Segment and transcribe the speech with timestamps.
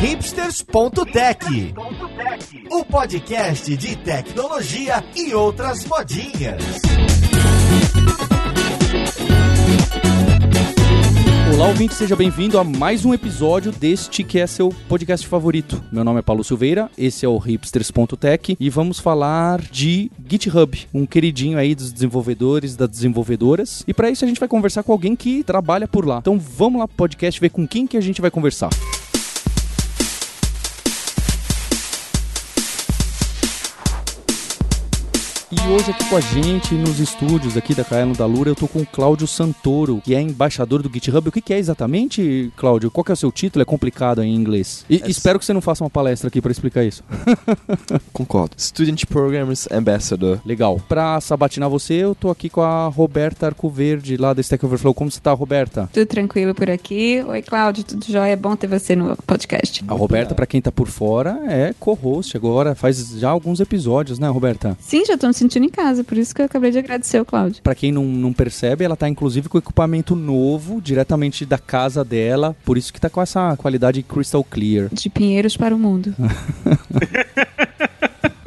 [0.00, 1.74] hipsters.tech,
[2.70, 6.62] o podcast de tecnologia e outras modinhas.
[11.52, 15.84] Olá, ouvinte, seja bem-vindo a mais um episódio deste que é seu podcast favorito.
[15.92, 21.04] Meu nome é Paulo Silveira, esse é o hipsters.tech e vamos falar de GitHub, um
[21.04, 23.84] queridinho aí dos desenvolvedores, das desenvolvedoras.
[23.86, 26.20] E para isso a gente vai conversar com alguém que trabalha por lá.
[26.20, 28.70] Então vamos lá pro podcast ver com quem que a gente vai conversar.
[35.52, 38.68] E hoje aqui com a gente nos estúdios aqui da Caelo da Lura, eu tô
[38.68, 41.28] com o Cláudio Santoro, que é embaixador do GitHub.
[41.28, 42.88] O que, que é exatamente, Cláudio?
[42.88, 43.60] Qual que é o seu título?
[43.60, 44.84] É complicado em inglês.
[44.88, 47.02] E, É- espero que você não faça uma palestra aqui para explicar isso.
[48.12, 48.54] Concordo.
[48.56, 50.38] Student Programs Ambassador.
[50.46, 50.80] Legal.
[50.88, 54.94] Pra sabatinar você, eu tô aqui com a Roberta Arcoverde, lá da Stack Overflow.
[54.94, 55.90] Como você tá, Roberta?
[55.92, 57.24] Tudo tranquilo por aqui.
[57.26, 58.30] Oi, Cláudio, tudo jóia?
[58.30, 59.82] É bom ter você no podcast.
[59.88, 64.28] A Roberta, pra quem tá por fora, é co-host agora, faz já alguns episódios, né,
[64.28, 64.78] Roberta?
[64.80, 67.24] Sim, já tô me sentindo em casa, por isso que eu acabei de agradecer o
[67.24, 67.62] Cláudio.
[67.62, 72.56] Pra quem não, não percebe, ela tá inclusive com equipamento novo, diretamente da casa dela,
[72.64, 74.88] por isso que tá com essa qualidade crystal clear.
[74.92, 76.14] De Pinheiros para o mundo.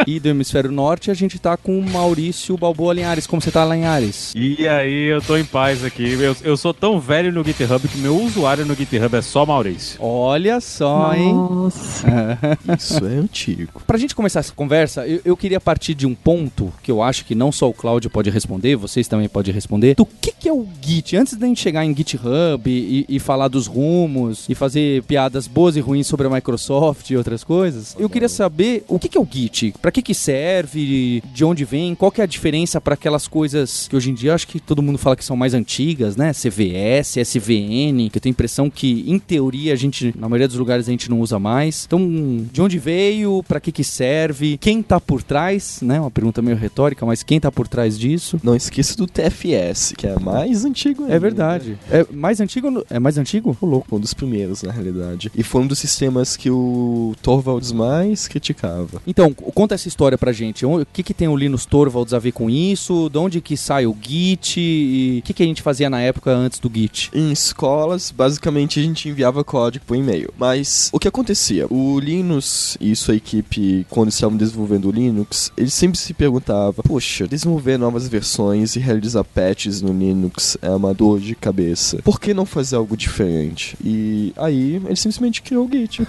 [0.13, 3.25] E do hemisfério norte, a gente tá com o Maurício Balboa Linhares.
[3.25, 4.33] Como você tá, Linhares?
[4.35, 6.13] E aí, eu tô em paz aqui.
[6.13, 9.97] Eu, eu sou tão velho no GitHub que meu usuário no GitHub é só Maurício.
[10.03, 11.33] Olha só, hein?
[11.33, 12.07] Nossa.
[12.77, 13.81] Isso é antigo.
[13.87, 17.25] Pra gente começar essa conversa, eu, eu queria partir de um ponto que eu acho
[17.25, 19.95] que não só o Cláudio pode responder, vocês também podem responder.
[19.95, 21.15] Do que, que é o Git?
[21.15, 25.75] Antes da gente chegar em GitHub e, e falar dos rumos e fazer piadas boas
[25.75, 29.21] e ruins sobre a Microsoft e outras coisas, eu queria saber o que, que é
[29.21, 29.73] o Git?
[29.81, 31.23] Pra que, que serve?
[31.33, 31.95] De onde vem?
[31.95, 34.81] Qual que é a diferença para aquelas coisas que hoje em dia acho que todo
[34.81, 36.33] mundo fala que são mais antigas, né?
[36.33, 40.57] CVS, SVN, que eu tenho a impressão que, em teoria, a gente, na maioria dos
[40.57, 41.85] lugares, a gente não usa mais.
[41.85, 42.01] Então,
[42.51, 43.43] de onde veio?
[43.47, 44.57] Pra que que serve?
[44.57, 45.79] Quem tá por trás?
[45.81, 45.99] Né?
[45.99, 48.39] Uma pergunta meio retórica, mas quem tá por trás disso?
[48.43, 51.15] Não esqueça do TFS, que é mais antigo ainda.
[51.15, 51.77] É verdade.
[51.91, 52.83] É mais antigo?
[52.89, 53.55] É mais antigo?
[53.61, 53.95] Ô, louco.
[53.95, 55.31] Um dos primeiros, na realidade.
[55.35, 59.01] E foi um dos sistemas que o Torvalds mais criticava.
[59.05, 60.65] Então, conta essa história pra gente.
[60.65, 63.09] O que, que tem o Linus Torvalds a ver com isso?
[63.09, 64.59] De onde que sai o Git?
[64.59, 67.09] E o que, que a gente fazia na época antes do Git?
[67.13, 70.33] Em escolas, basicamente a gente enviava código por e-mail.
[70.37, 71.67] Mas o que acontecia?
[71.69, 77.27] O Linus e sua equipe, quando estavam desenvolvendo o Linux, eles sempre se perguntavam: Poxa,
[77.27, 81.97] desenvolver novas versões e realizar patches no Linux é uma dor de cabeça.
[82.03, 83.77] Por que não fazer algo diferente?
[83.83, 86.01] E aí ele simplesmente criou o Git.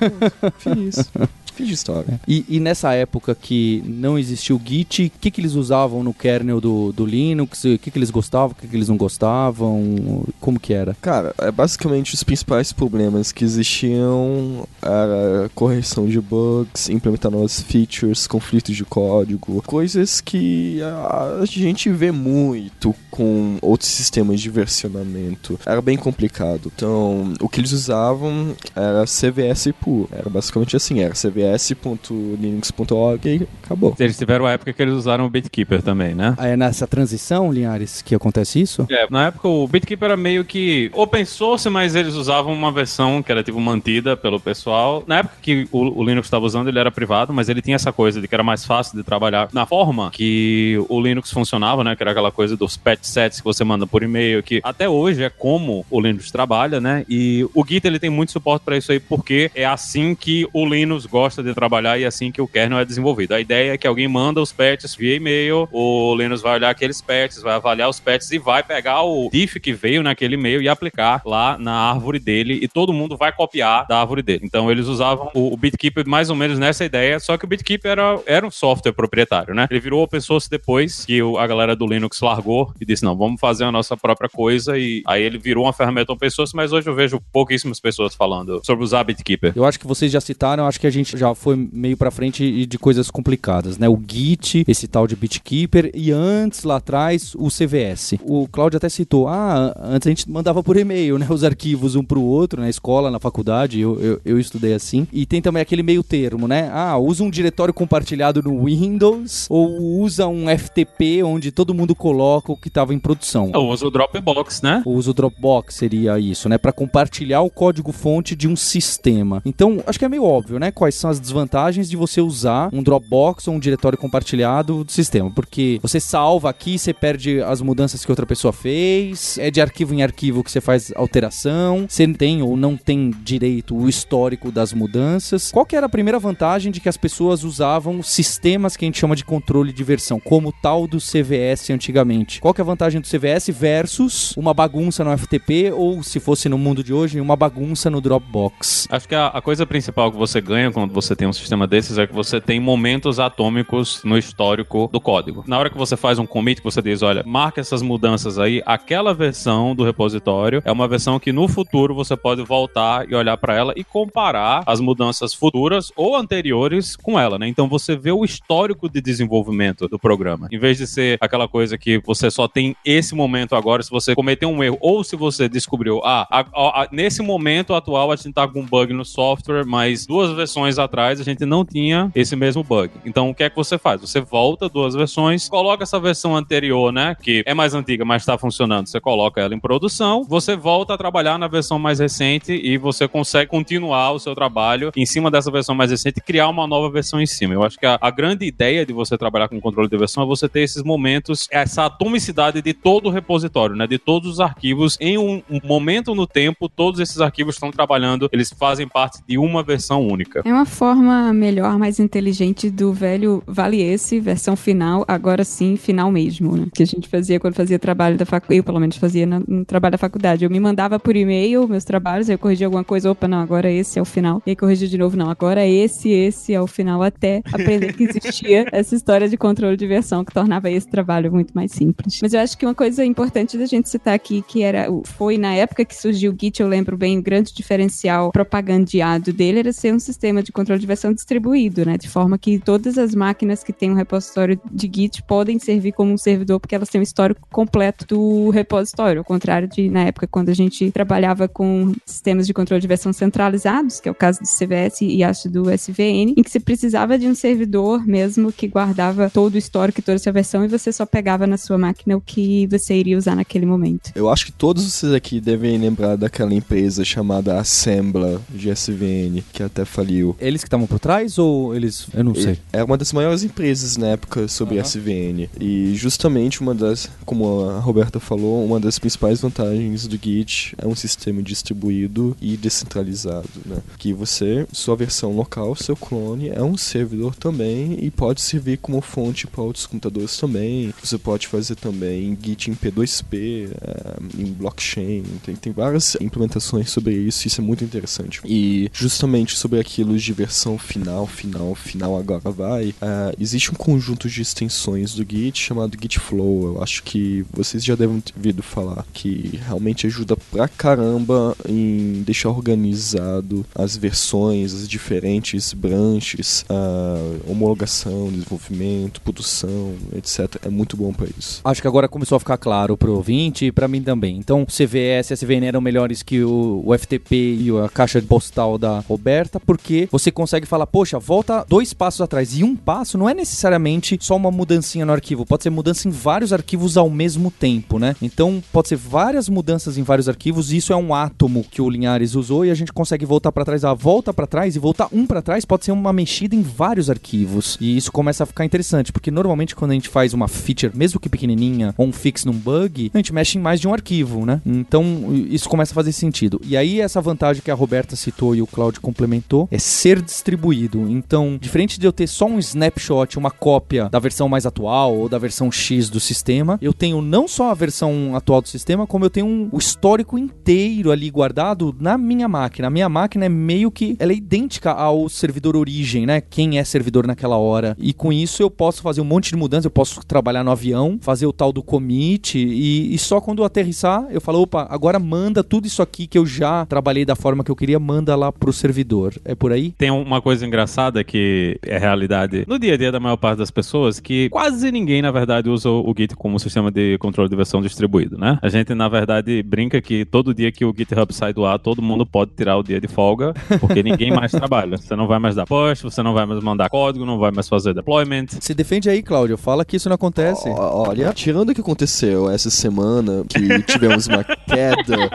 [0.59, 1.11] Fiz.
[1.55, 2.21] Fiz história.
[2.27, 6.13] E, e nessa época que não existia o Git, o que, que eles usavam no
[6.13, 7.65] kernel do, do Linux?
[7.65, 10.25] O que, que eles gostavam, o que, que eles não gostavam?
[10.41, 10.97] Como que era?
[11.01, 18.27] Cara, é basicamente os principais problemas que existiam era correção de bugs, implementar novas features,
[18.27, 25.59] conflitos de código, coisas que a a gente vê muito com outros sistemas de versionamento.
[25.65, 26.73] Era bem complicado.
[26.75, 30.09] Então, o que eles usavam era CVS puro.
[30.13, 33.95] Era basicamente assim, era cvs.linux.org e acabou.
[33.99, 36.35] Eles tiveram a época que eles usaram o Bitkeeper também, né?
[36.39, 38.87] É nessa transição, Linhares, que acontece isso?
[38.91, 43.23] É, na época o Bitkeeper era meio que open source, mas eles usavam uma versão
[43.23, 45.05] que era tipo mantida pelo pessoal.
[45.07, 47.93] Na época que o, o Linux estava usando, ele era privado, mas ele tinha essa
[47.93, 51.97] coisa de que era mais fácil de trabalhar na forma que o Linux funcionava, né?
[51.97, 55.23] Que era aquela coisa dos patch sets que você manda por e-mail, que até hoje
[55.23, 57.05] é como o Linux trabalha, né?
[57.09, 60.67] E o Git ele tem muito suporte para isso aí, porque é assim que o
[60.67, 63.33] Linux gosta de trabalhar e é assim que o kernel é desenvolvido.
[63.33, 67.01] A ideia é que alguém manda os patches via e-mail, o Linux vai olhar aqueles
[67.01, 70.69] patches, vai avaliar os patches e vai pegar o diff que veio naquele e-mail e
[70.69, 74.41] aplicar lá na árvore dele e todo mundo vai copiar da árvore dele.
[74.45, 77.93] Então eles usavam o, o Bitkeeper mais ou menos nessa ideia, só que o Bitkeeper
[77.93, 79.67] era, era um software proprietário, né?
[79.71, 83.17] Ele virou open source depois que o- a galera do Linux largou e disse, não,
[83.17, 86.73] vamos fazer a nossa própria coisa e aí ele virou uma ferramenta open source, mas
[86.73, 89.53] hoje eu vejo pouquíssimas pessoas falando sobre usar Bitkeeper.
[89.55, 92.45] Eu acho que vocês já citaram, acho que a gente já foi meio pra frente
[92.45, 93.89] e de coisas complicadas, né?
[93.89, 98.15] O Git, esse tal de Bitkeeper e antes lá atrás o CVS.
[98.23, 101.27] O Cláudio até citou, ah, antes a gente mandava por e-mail, né?
[101.31, 105.07] Os arquivos um pro outro, na escola, na faculdade, eu, eu, eu estudei assim.
[105.13, 106.71] E tem também aquele meio termo, né?
[106.73, 112.53] Ah, usa um diretório compartilhado no Windows ou usa um FTP onde todo mundo coloca
[112.53, 113.51] o que estava em produção.
[113.55, 114.83] Eu uso o Dropbox, né?
[114.85, 116.59] O uso Dropbox seria isso, né?
[116.59, 119.43] Para compartilhar o código-fonte de um sistema.
[119.45, 120.71] Então, acho que é meio óbvio, né?
[120.71, 124.93] Quais são as as desvantagens de você usar um Dropbox ou um diretório compartilhado do
[124.93, 129.61] sistema, porque você salva aqui, você perde as mudanças que outra pessoa fez, é de
[129.61, 134.51] arquivo em arquivo que você faz alteração, você tem ou não tem direito o histórico
[134.51, 135.51] das mudanças.
[135.53, 138.99] Qual que era a primeira vantagem de que as pessoas usavam sistemas que a gente
[138.99, 142.41] chama de controle de versão, como o tal do CVS antigamente?
[142.41, 146.49] Qual que é a vantagem do CVS versus uma bagunça no FTP ou, se fosse
[146.49, 148.89] no mundo de hoje, uma bagunça no Dropbox?
[148.91, 151.99] Acho que a, a coisa principal que você ganha quando você tem um sistema desses
[151.99, 155.43] é que você tem momentos atômicos no histórico do código.
[155.49, 159.13] Na hora que você faz um commit, você diz, olha, marca essas mudanças aí, aquela
[159.13, 163.55] versão do repositório é uma versão que no futuro você pode voltar e olhar para
[163.55, 167.49] ela e comparar as mudanças futuras ou anteriores com ela, né?
[167.49, 170.49] Então você vê o histórico de desenvolvimento do programa.
[170.53, 174.15] Em vez de ser aquela coisa que você só tem esse momento agora, se você
[174.15, 178.17] cometeu um erro ou se você descobriu, ah, a, a, a, nesse momento atual a
[178.17, 182.11] gente tá com um bug no software, mas duas versões atrás a gente não tinha
[182.15, 182.91] esse mesmo bug.
[183.05, 184.01] Então o que é que você faz?
[184.01, 188.37] Você volta duas versões, coloca essa versão anterior, né, que é mais antiga, mas está
[188.39, 192.77] funcionando, você coloca ela em produção, você volta a trabalhar na versão mais recente e
[192.79, 196.67] você consegue continuar o seu trabalho em cima dessa versão mais recente e criar uma
[196.67, 197.55] nova versão em cima.
[197.55, 200.27] Eu acho que a, a grande ideia de você trabalhar com controle de versão é
[200.27, 204.97] você ter esses momentos, essa atomicidade de todo o repositório, né, de todos os arquivos
[205.01, 209.39] em um, um momento no tempo, todos esses arquivos estão trabalhando, eles fazem parte de
[209.39, 210.43] uma versão única.
[210.45, 216.13] É uma forma melhor, mais inteligente do velho vale esse, versão final, agora sim, final
[216.13, 216.67] mesmo, né?
[216.75, 219.65] Que a gente fazia quando fazia trabalho da faculdade, eu pelo menos fazia no, no,
[219.65, 220.45] trabalho da faculdade.
[220.45, 223.71] Eu me mandava por e-mail meus trabalhos, aí eu corrigia alguma coisa, opa, não, agora
[223.71, 224.43] esse é o final.
[224.45, 228.05] E aí corrigia de novo, não, agora esse, esse é o final, até aprender que
[228.05, 232.19] existia essa história de controle de versão que tornava esse trabalho muito mais simples.
[232.21, 235.55] Mas eu acho que uma coisa importante da gente citar aqui, que era, foi na
[235.55, 239.95] época que surgiu o Git, eu lembro bem, o grande diferencial propagandeado dele era ser
[239.95, 241.97] um sistema de controle de versão distribuído, né?
[241.97, 246.13] De forma que todas as máquinas que têm um repositório de Git podem servir como
[246.13, 250.27] um servidor porque elas têm um histórico completo do repositório, ao contrário de na época
[250.27, 254.41] quando a gente trabalhava com sistemas de controle de versão centralizados, que é o caso
[254.41, 258.67] do CVS e acho do SVN, em que você precisava de um servidor mesmo que
[258.67, 262.17] guardava todo o histórico e toda essa versão e você só pegava na sua máquina
[262.17, 264.13] o que você iria usar naquele momento.
[264.15, 269.85] Eu acho que todos vocês aqui devem lembrar daquela empresa chamada Assembla SVN, que até
[269.85, 270.37] faliu.
[270.55, 272.07] Eles que estavam por trás ou eles.
[272.15, 272.59] Eu não sei.
[272.73, 274.85] É uma das maiores empresas na época sobre uhum.
[274.85, 275.49] SVN.
[275.61, 280.87] E justamente uma das, como a Roberta falou, uma das principais vantagens do Git é
[280.87, 283.79] um sistema distribuído e descentralizado, né?
[283.99, 289.01] Que você, sua versão local, seu clone, é um servidor também e pode servir como
[289.01, 290.95] fonte para outros computadores também.
[291.03, 297.13] Você pode fazer também Git em P2P, é, em blockchain, tem, tem várias implementações sobre
[297.13, 298.41] isso, isso é muito interessante.
[298.45, 304.29] E justamente sobre aquilo de versão final, final, final, agora vai, uh, existe um conjunto
[304.29, 306.75] de extensões do Git chamado Git Flow.
[306.75, 312.23] Eu acho que vocês já devem ter ouvido falar que realmente ajuda pra caramba em
[312.27, 320.57] deixar organizado as versões, as diferentes branches, a homologação, desenvolvimento, produção, etc.
[320.63, 321.63] É muito bom para isso.
[321.65, 324.37] Acho que agora começou a ficar claro pro ouvinte e para mim também.
[324.37, 329.01] Então, CVS e SVN eram melhores que o, o FTP e a caixa postal da
[329.01, 332.59] Roberta, porque você consegue falar, poxa, volta dois passos atrás.
[332.59, 336.11] E um passo não é necessariamente só uma mudancinha no arquivo, pode ser mudança em
[336.11, 338.15] vários arquivos ao mesmo tempo, né?
[338.21, 342.35] Então, pode ser várias mudanças em vários arquivos, isso é um átomo que o Linhares
[342.35, 343.85] usou e a gente consegue voltar para trás.
[343.85, 347.09] A volta para trás e voltar um para trás pode ser uma mexida em vários
[347.09, 347.79] arquivos.
[347.81, 351.21] E isso começa a ficar interessante, porque normalmente quando a gente faz uma feature, mesmo
[351.21, 354.45] que pequenininha, ou um fix num bug, a gente mexe em mais de um arquivo,
[354.45, 354.61] né?
[354.65, 355.05] Então,
[355.49, 356.61] isso começa a fazer sentido.
[356.65, 361.09] E aí, essa vantagem que a Roberta citou e o Claudio complementou é ser distribuído.
[361.09, 365.29] Então, diferente de eu ter só um snapshot, uma cópia da versão mais atual ou
[365.29, 369.25] da versão X do sistema, eu tenho não só a versão atual do sistema, como
[369.25, 372.89] eu tenho um, o histórico inteiro ali guardado na minha máquina.
[372.89, 376.41] A minha máquina é meio que ela é idêntica ao servidor origem, né?
[376.41, 377.97] Quem é servidor naquela hora.
[377.99, 381.19] E com isso eu posso fazer um monte de mudanças, eu posso trabalhar no avião,
[381.21, 385.19] fazer o tal do commit e, e só quando eu aterrissar, eu falo, opa, agora
[385.19, 388.51] manda tudo isso aqui que eu já trabalhei da forma que eu queria, manda lá
[388.53, 389.35] pro servidor.
[389.45, 389.93] É por aí?
[389.93, 393.71] Tem uma coisa engraçada que é realidade no dia a dia da maior parte das
[393.71, 397.81] pessoas, que quase ninguém, na verdade, usa o Git como sistema de controle de versão
[397.81, 398.59] distribuído, né?
[398.63, 402.03] A gente, na verdade, brinca que todo dia que o GitHub sai do ar, todo
[402.03, 404.97] mundo pode tirar o dia de folga, porque ninguém mais trabalha.
[404.97, 407.69] Você não vai mais dar push, você não vai mais mandar código, não vai mais
[407.69, 408.47] fazer deployment.
[408.61, 409.57] Se defende aí, Cláudio.
[409.57, 410.69] Fala que isso não acontece.
[410.69, 415.31] olha, tirando o que aconteceu essa semana, que tivemos uma queda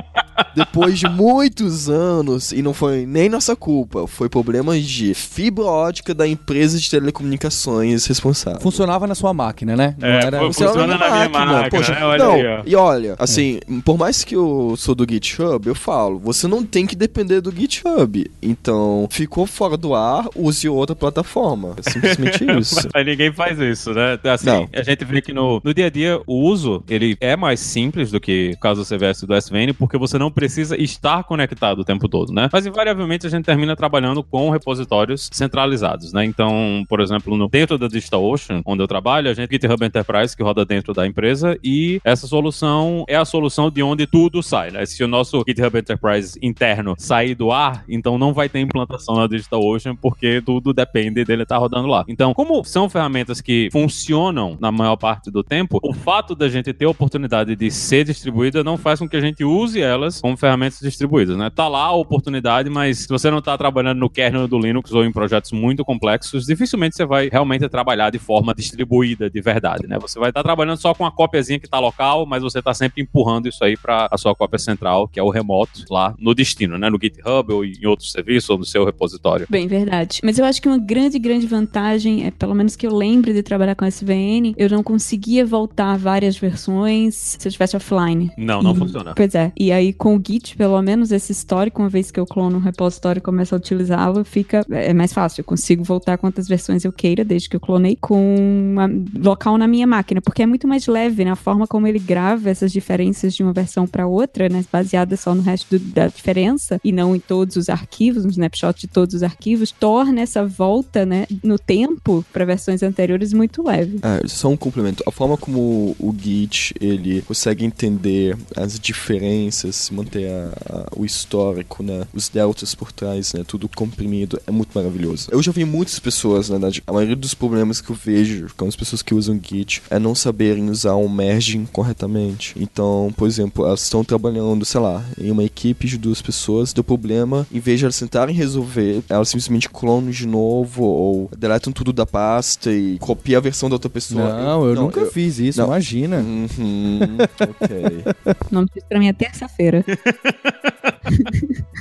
[0.56, 4.30] depois de muitos anos, e não foi nem nossa culpa, foi
[4.70, 8.60] problemas de fibra ótica da empresa de telecomunicações responsável.
[8.62, 9.96] Funcionava na sua máquina, né?
[9.98, 10.40] Não É, era...
[10.40, 12.06] fu- funciona na minha máquina, Poxa, né?
[12.06, 12.62] Olha não, aí, ó.
[12.66, 16.86] e olha, assim, por mais que eu sou do GitHub, eu falo, você não tem
[16.86, 18.30] que depender do GitHub.
[18.42, 21.76] Então, ficou fora do ar, use outra plataforma.
[21.78, 22.88] É simplesmente isso.
[22.94, 24.20] Mas ninguém faz isso, né?
[24.24, 24.70] Assim, Não.
[24.74, 28.12] a gente vê que no, no dia a dia o uso ele é mais simples
[28.12, 31.80] do que o caso do CVS e do SVN, porque você não precisa estar conectado
[31.80, 32.50] o tempo todo, né?
[32.52, 36.26] Mas invariavelmente a gente termina trabalhando com repositórios centralizados, né?
[36.26, 40.36] Então, por exemplo, no, dentro da DigitalOcean, onde eu trabalho, a gente tem GitHub Enterprise
[40.36, 44.72] que roda dentro da empresa e essa solução é a solução de onde tudo sai,
[44.72, 44.86] né?
[44.86, 49.28] Se o nosso GitHub Enterprise interno sair do ar, então não vai ter implantação na
[49.28, 52.04] DigitalOcean porque tudo depende dele estar rodando lá.
[52.08, 56.74] Então, como são ferramentas que funcionam na maior parte do tempo, o fato da gente
[56.74, 60.38] ter a oportunidade de ser distribuída não faz com que a gente use elas como
[60.38, 61.50] ferramentas distribuídas, né?
[61.50, 65.04] Tá lá a oportunidade, mas se você não tá trabalhando no kernel do Linux ou
[65.06, 69.98] em projetos muito complexos, dificilmente você vai realmente trabalhar de forma distribuída de verdade, né?
[70.00, 73.02] Você vai estar trabalhando só com a cópiazinha que tá local, mas você tá sempre
[73.02, 76.78] empurrando isso aí para a sua cópia central, que é o remoto lá no destino,
[76.78, 76.90] né?
[76.90, 79.46] No GitHub ou em outros serviços ou no seu repositório.
[79.50, 80.20] Bem, verdade.
[80.24, 83.44] Mas eu acho que uma grande, grande vantagem é, pelo menos que eu lembre de
[83.44, 88.32] trabalhar com SVN, eu não conseguia voltar várias versões se eu estivesse offline.
[88.38, 89.14] Não, não E- funciona.
[89.16, 89.52] Pois é.
[89.58, 92.62] E aí, com o Git, pelo menos esse histórico, uma vez que eu clono um
[92.62, 95.42] repositório e começo a utilizá-lo, fica é mais fácil.
[95.42, 98.76] Eu consigo voltar quantas versões eu queira, desde que eu clonei, com
[99.18, 101.32] local na minha máquina, porque é muito mais leve, né?
[101.32, 104.64] A forma como ele grava essas diferenças de uma versão para outra, né?
[104.72, 108.80] Baseada só no resto do- da diferença e não em todos os arquivos, no snapshot
[108.80, 114.00] de todos os arquivos, torna essa volta, né, no tempo para versões anteriores muito leve.
[114.02, 115.04] Ah, só um complemento.
[115.08, 121.82] A forma como o Git ele consegue entender as diferenças, manter a- a- o histórico,
[121.84, 125.30] né, os deltas por trás, né, tudo comprimido, é muito maravilhoso.
[125.32, 128.66] Eu já vi muitas pessoas, na verdade, a maioria dos problemas que eu vejo com
[128.66, 132.54] as pessoas que usam Git é não saberem usar um merging corretamente.
[132.58, 136.84] Então, por exemplo, elas estão trabalhando, sei lá, em uma equipe de duas pessoas, deu
[136.84, 141.94] problema, em vez de elas tentarem resolver, elas simplesmente clonam de novo ou deletam tudo
[141.94, 144.30] da pasta e copiam a versão da outra pessoa.
[144.44, 145.68] Não, eu nunca fiz isso, não.
[145.68, 146.18] imagina.
[146.18, 147.00] Uhum,
[147.40, 148.04] ok.
[148.50, 149.84] O nome disso pra mim é terça-feira.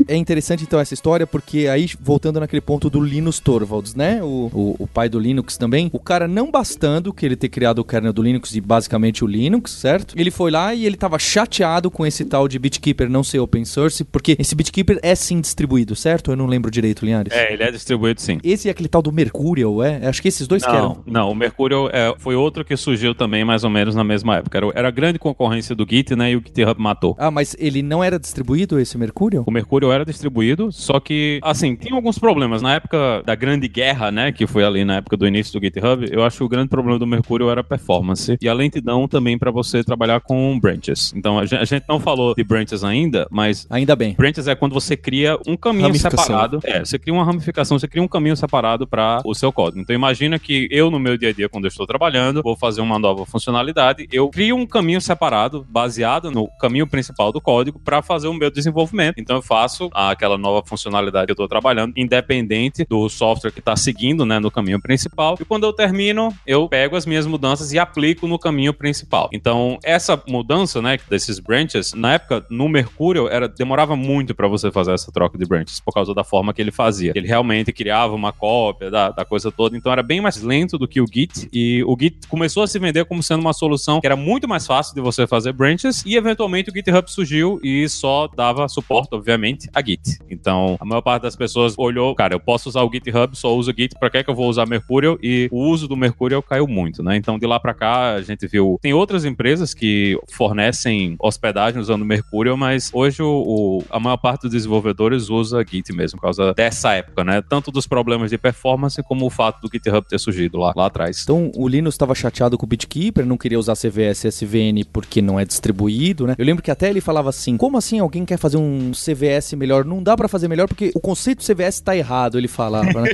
[0.08, 4.23] É interessante então essa história, porque aí, voltando naquele ponto do Linus Torvalds, né?
[4.23, 5.90] O, o, o pai do Linux também.
[5.92, 9.26] O cara, não bastando que ele ter criado o kernel do Linux e basicamente o
[9.26, 10.14] Linux, certo?
[10.16, 13.64] Ele foi lá e ele tava chateado com esse tal de BitKeeper não ser open
[13.64, 16.30] source, porque esse BitKeeper é sim distribuído, certo?
[16.30, 17.32] Eu não lembro direito, Linhares.
[17.32, 18.38] É, ele é distribuído sim.
[18.42, 20.06] Esse é aquele tal do Mercurial, é?
[20.06, 21.02] Acho que esses dois que eram.
[21.06, 24.37] Não, não, o Mercurial é, foi outro que surgiu também mais ou menos na mesma
[24.37, 24.56] época.
[24.56, 26.32] Era, era a grande concorrência do Git, né?
[26.32, 27.14] E o GitHub matou.
[27.18, 29.17] Ah, mas ele não era distribuído, esse Mercurial?
[29.46, 32.62] O Mercurial era distribuído, só que, assim, tinha alguns problemas.
[32.62, 36.06] Na época da Grande Guerra, né, que foi ali na época do início do GitHub,
[36.10, 39.37] eu acho que o grande problema do Mercurial era a performance e a lentidão também
[39.38, 41.12] para você trabalhar com branches.
[41.16, 44.14] Então, a gen- a gente não falou de branches ainda, mas Ainda bem.
[44.14, 45.88] Branches é quando você cria um caminho
[46.26, 46.60] separado.
[46.64, 49.80] É, você cria uma ramificação, você cria um caminho separado para o seu código.
[49.80, 52.80] Então imagina que eu, no meu dia a dia, quando eu estou trabalhando, vou fazer
[52.80, 58.02] uma nova funcionalidade, eu crio um caminho separado, baseado no caminho principal do código, para
[58.02, 59.07] fazer o meu desenvolvimento.
[59.16, 63.76] Então eu faço aquela nova funcionalidade que eu estou trabalhando, independente do software que está
[63.76, 65.36] seguindo, né, no caminho principal.
[65.40, 69.28] E quando eu termino, eu pego as minhas mudanças e aplico no caminho principal.
[69.32, 74.70] Então essa mudança, né, desses branches, na época no Mercurial era demorava muito para você
[74.70, 77.12] fazer essa troca de branches por causa da forma que ele fazia.
[77.14, 80.86] Ele realmente criava uma cópia da, da coisa toda, então era bem mais lento do
[80.86, 84.06] que o Git e o Git começou a se vender como sendo uma solução que
[84.06, 88.28] era muito mais fácil de você fazer branches e eventualmente o GitHub surgiu e só
[88.28, 90.18] dava suporte, obviamente, a Git.
[90.30, 93.70] Então a maior parte das pessoas olhou, cara, eu posso usar o GitHub, só uso
[93.70, 95.18] o Git, para que é que eu vou usar Mercurial?
[95.22, 97.16] E o uso do Mercurial caiu muito, né?
[97.16, 102.04] Então de lá para cá a gente viu tem outras empresas que fornecem hospedagem usando
[102.04, 106.54] Mercurial, mas hoje o, o- a maior parte dos desenvolvedores usa Git mesmo, por causa
[106.54, 107.42] dessa época, né?
[107.42, 111.20] Tanto dos problemas de performance como o fato do GitHub ter surgido lá, lá atrás.
[111.22, 115.38] Então o Linus estava chateado com o BitKeeper, não queria usar CVS SVN porque não
[115.38, 116.34] é distribuído, né?
[116.38, 119.52] Eu lembro que até ele falava assim: como assim alguém quer fazer um um CVS
[119.54, 119.85] melhor.
[119.85, 123.11] Não dá pra fazer melhor porque o conceito CVS tá errado, ele falava, né?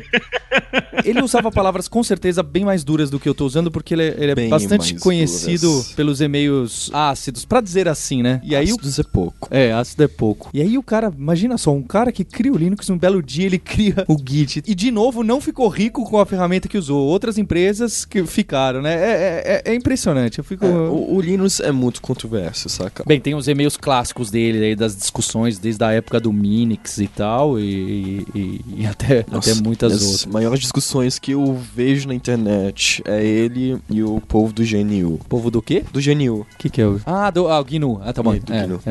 [1.04, 4.02] ele usava palavras com certeza bem mais duras do que eu tô usando porque ele,
[4.04, 5.93] é- ele é bastante conhecido duras.
[5.93, 8.40] pelos e-mails ácidos, pra dizer assim, né?
[8.45, 9.49] E aí o Ácidos é pouco.
[9.50, 10.50] é, ácido é pouco.
[10.54, 13.47] E aí o cara, imagina só, um cara que cria o Linux, um belo dia
[13.47, 14.62] ele cria o Git.
[14.66, 17.04] E de novo, não ficou rico com a ferramenta que usou.
[17.07, 18.95] Outras empresas que ficaram, né?
[18.95, 20.38] É, é- é impressionante.
[20.38, 20.64] Eu fico.
[20.64, 23.04] É, o, o Linux é muito controverso, saca?
[23.07, 27.06] Bem, tem os e-mails clássicos dele aí, das discussões desde a época do Minix e
[27.08, 30.26] tal, e, e- e até, Nossa, até muitas as outras.
[30.26, 35.18] maiores discussões que eu vejo na internet é ele e o povo do GNU.
[35.28, 35.84] Povo do quê?
[35.92, 36.40] Do GNU.
[36.40, 37.00] O que, que é o.
[37.06, 38.00] Ah, do, ah, o GNU.
[38.04, 38.34] Ah, tá bom.
[38.34, 38.38] É,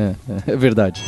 [0.00, 1.00] é, é verdade.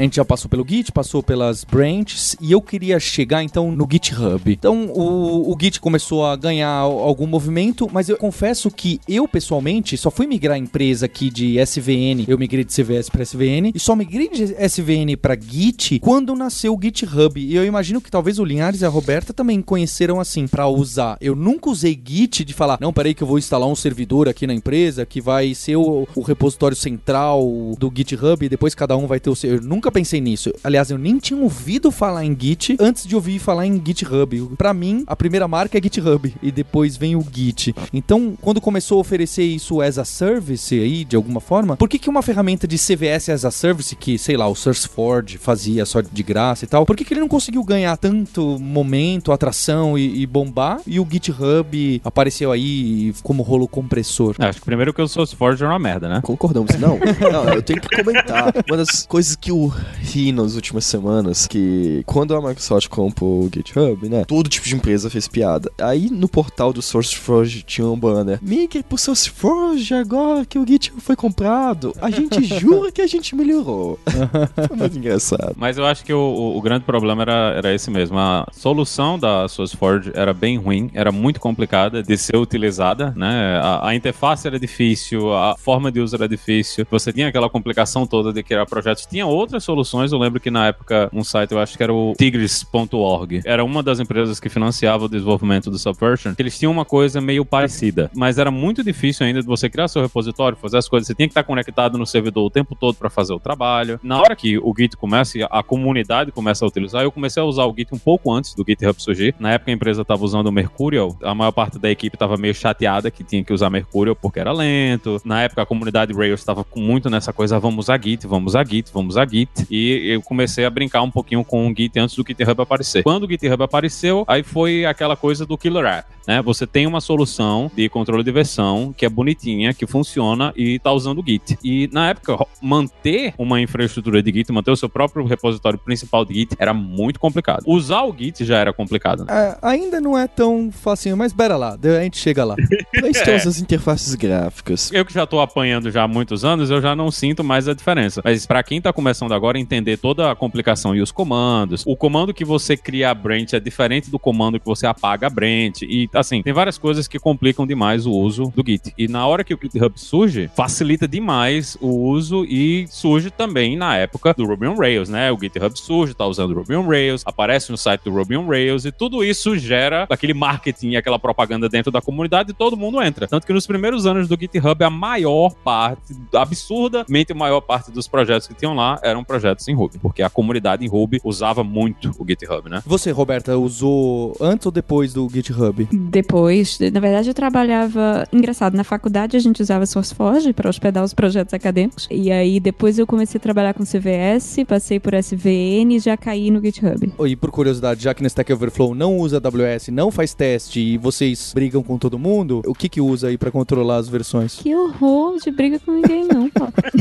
[0.00, 3.86] A gente já passou pelo Git, passou pelas branches e eu queria chegar então no
[3.86, 4.50] GitHub.
[4.50, 9.28] Então o, o Git começou a ganhar al- algum movimento, mas eu confesso que eu
[9.28, 13.72] pessoalmente só fui migrar a empresa aqui de SVN, eu migrei de CVS para SVN
[13.74, 17.38] e só migrei de SVN para Git quando nasceu o GitHub.
[17.38, 21.18] E eu imagino que talvez o Linhares e a Roberta também conheceram assim para usar.
[21.20, 24.46] Eu nunca usei Git de falar, não, peraí que eu vou instalar um servidor aqui
[24.46, 27.44] na empresa que vai ser o, o repositório central
[27.78, 29.56] do GitHub e depois cada um vai ter o seu.
[29.56, 30.52] Eu nunca pensei nisso.
[30.62, 34.50] Aliás, eu nem tinha ouvido falar em Git antes de ouvir falar em GitHub.
[34.56, 37.74] Pra mim, a primeira marca é GitHub e depois vem o Git.
[37.92, 41.98] Então, quando começou a oferecer isso as a service aí, de alguma forma, por que,
[41.98, 46.00] que uma ferramenta de CVS as a service, que, sei lá, o SourceForge fazia só
[46.00, 50.22] de graça e tal, por que, que ele não conseguiu ganhar tanto momento, atração e,
[50.22, 50.80] e bombar?
[50.86, 54.34] E o GitHub apareceu aí como rolo compressor.
[54.38, 56.20] Acho que primeiro que o SourceForge era uma merda, né?
[56.22, 56.74] Concordamos.
[56.78, 56.98] Não,
[57.32, 58.52] não, eu tenho que comentar.
[58.68, 63.50] Uma das coisas que eu ri nas últimas semanas, que quando a Microsoft comprou o
[63.52, 65.70] GitHub, né, todo tipo de empresa fez piada.
[65.78, 68.38] Aí no portal do SourceForge tinha um banner.
[68.42, 71.94] Migre pro SourceForge agora que o GitHub foi comprado.
[72.00, 73.98] A gente jura que a gente melhorou.
[74.68, 75.54] Foi muito engraçado.
[75.56, 78.18] Mas eu acho que o, o- o grande problema era, era esse mesmo.
[78.18, 83.58] A solução da SourceForge era bem ruim, era muito complicada de ser utilizada, né?
[83.62, 86.86] A, a interface era difícil, a forma de uso era difícil.
[86.90, 89.06] Você tinha aquela complicação toda de criar projetos.
[89.06, 90.12] Tinha outras soluções.
[90.12, 93.82] Eu lembro que na época um site, eu acho que era o tigris.org, era uma
[93.82, 96.34] das empresas que financiava o desenvolvimento do Subversion.
[96.38, 100.02] Eles tinham uma coisa meio parecida, mas era muito difícil ainda de você criar seu
[100.02, 101.06] repositório, fazer as coisas.
[101.06, 103.98] Você tinha que estar conectado no servidor o tempo todo para fazer o trabalho.
[104.02, 107.64] Na hora que o Git começa, a comunidade começa a utilizar, eu comecei a usar
[107.64, 109.34] o Git um pouco antes do GitHub surgir.
[109.38, 112.54] Na época a empresa estava usando o Mercurial, a maior parte da equipe estava meio
[112.54, 115.20] chateada que tinha que usar Mercurial porque era lento.
[115.24, 118.66] Na época a comunidade Rails estava muito nessa coisa, "Ah, vamos usar Git, vamos usar
[118.66, 119.49] Git, vamos usar Git.
[119.70, 123.02] E eu comecei a brincar um pouquinho com o Git antes do GitHub aparecer.
[123.02, 126.42] Quando o GitHub apareceu, aí foi aquela coisa do killer app, né?
[126.42, 130.92] Você tem uma solução de controle de versão que é bonitinha, que funciona e tá
[130.92, 131.58] usando o Git.
[131.62, 136.34] E na época, manter uma infraestrutura de Git, manter o seu próprio repositório principal de
[136.34, 137.64] Git era muito complicado.
[137.66, 139.32] Usar o Git já era complicado, né?
[139.32, 142.54] É, ainda não é tão facinho, mas pera lá, a gente chega lá.
[142.54, 144.90] Pra isso tem as interfaces gráficas.
[144.92, 147.74] Eu que já tô apanhando já há muitos anos, eu já não sinto mais a
[147.74, 148.20] diferença.
[148.24, 151.96] Mas pra quem tá começando agora a entender toda a complicação e os comandos, o
[151.96, 155.82] comando que você cria a branch é diferente do comando que você apaga a branch.
[155.82, 158.92] E assim, tem várias coisas que complicam demais o uso do Git.
[158.96, 163.96] E na hora que o GitHub surge, facilita demais o uso e surge também na
[163.96, 165.32] época do Ruby on Rails, né?
[165.32, 168.84] O GitHub surge, tá usando Ruby on Rails, aparece no site do Ruby on Rails
[168.84, 173.26] e tudo isso gera aquele marketing, aquela propaganda dentro da comunidade e todo mundo entra.
[173.26, 178.08] Tanto que nos primeiros anos do GitHub, a maior parte, absurdamente a maior parte dos
[178.08, 182.10] projetos que tinham lá eram projetos em Ruby, porque a comunidade em Ruby usava muito
[182.18, 182.82] o GitHub, né?
[182.84, 185.88] Você, Roberta, usou antes ou depois do GitHub?
[185.92, 188.26] Depois, na verdade, eu trabalhava.
[188.32, 192.08] Engraçado, na faculdade a gente usava SourceForge para hospedar os projetos acadêmicos.
[192.10, 196.50] E aí depois eu comecei a trabalhar com CVS, passei por SVN e já caí
[196.50, 197.12] no GitHub.
[197.24, 200.98] E por curiosidade, já que no Stack Overflow não usa AWS, não faz teste e
[200.98, 204.56] vocês brigam com todo mundo, o que que usa aí pra controlar as versões?
[204.56, 206.66] Que horror de briga com ninguém, não, pô.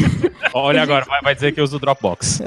[0.62, 2.41] Olha agora, vai, vai dizer que usa o Dropbox.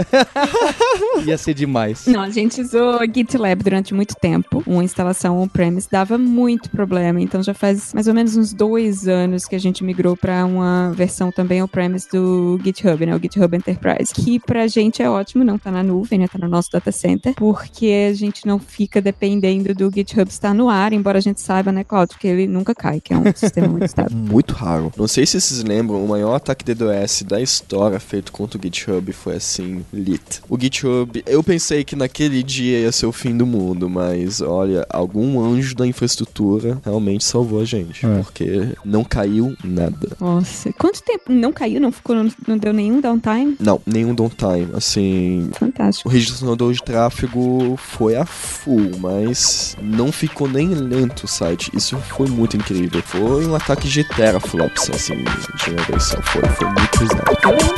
[1.27, 2.07] Ia ser demais.
[2.07, 4.62] Não, a gente usou GitLab durante muito tempo.
[4.66, 7.20] Uma instalação on-premise dava muito problema.
[7.20, 10.92] Então já faz mais ou menos uns dois anos que a gente migrou para uma
[10.94, 13.14] versão também on-premise do GitHub, né?
[13.14, 14.12] O GitHub Enterprise.
[14.12, 16.29] Que pra gente é ótimo, não tá na nuvem, né?
[16.29, 17.35] Tá no nosso data center.
[17.35, 21.72] Porque a gente não fica dependendo do GitHub estar no ar, embora a gente saiba,
[21.72, 24.16] né, Claudio, que ele nunca cai, que é um sistema muito estável.
[24.16, 24.92] Muito raro.
[24.96, 29.12] Não sei se vocês lembram, o maior ataque DDoS da história feito contra o GitHub
[29.12, 29.85] foi assim.
[29.93, 30.41] lit.
[30.49, 34.87] O GitHub, eu pensei que naquele dia ia ser o fim do mundo, mas olha,
[34.91, 38.19] algum anjo da infraestrutura realmente salvou a gente, É.
[38.23, 40.09] porque não caiu nada.
[40.21, 43.57] Nossa, quanto tempo não caiu, não ficou, não, não deu nenhum downtime?
[43.61, 46.09] Não, nenhum downtime, assim, Fantástico.
[46.09, 51.71] o registrador de tráfego foi a full, mas não ficou nem lento o site.
[51.75, 53.03] Isso foi muito incrível.
[53.03, 56.21] Foi um ataque de teraflops, assim, de uma versão.
[56.23, 57.23] Foi, foi muito pesado.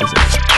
[0.05, 0.54] Muito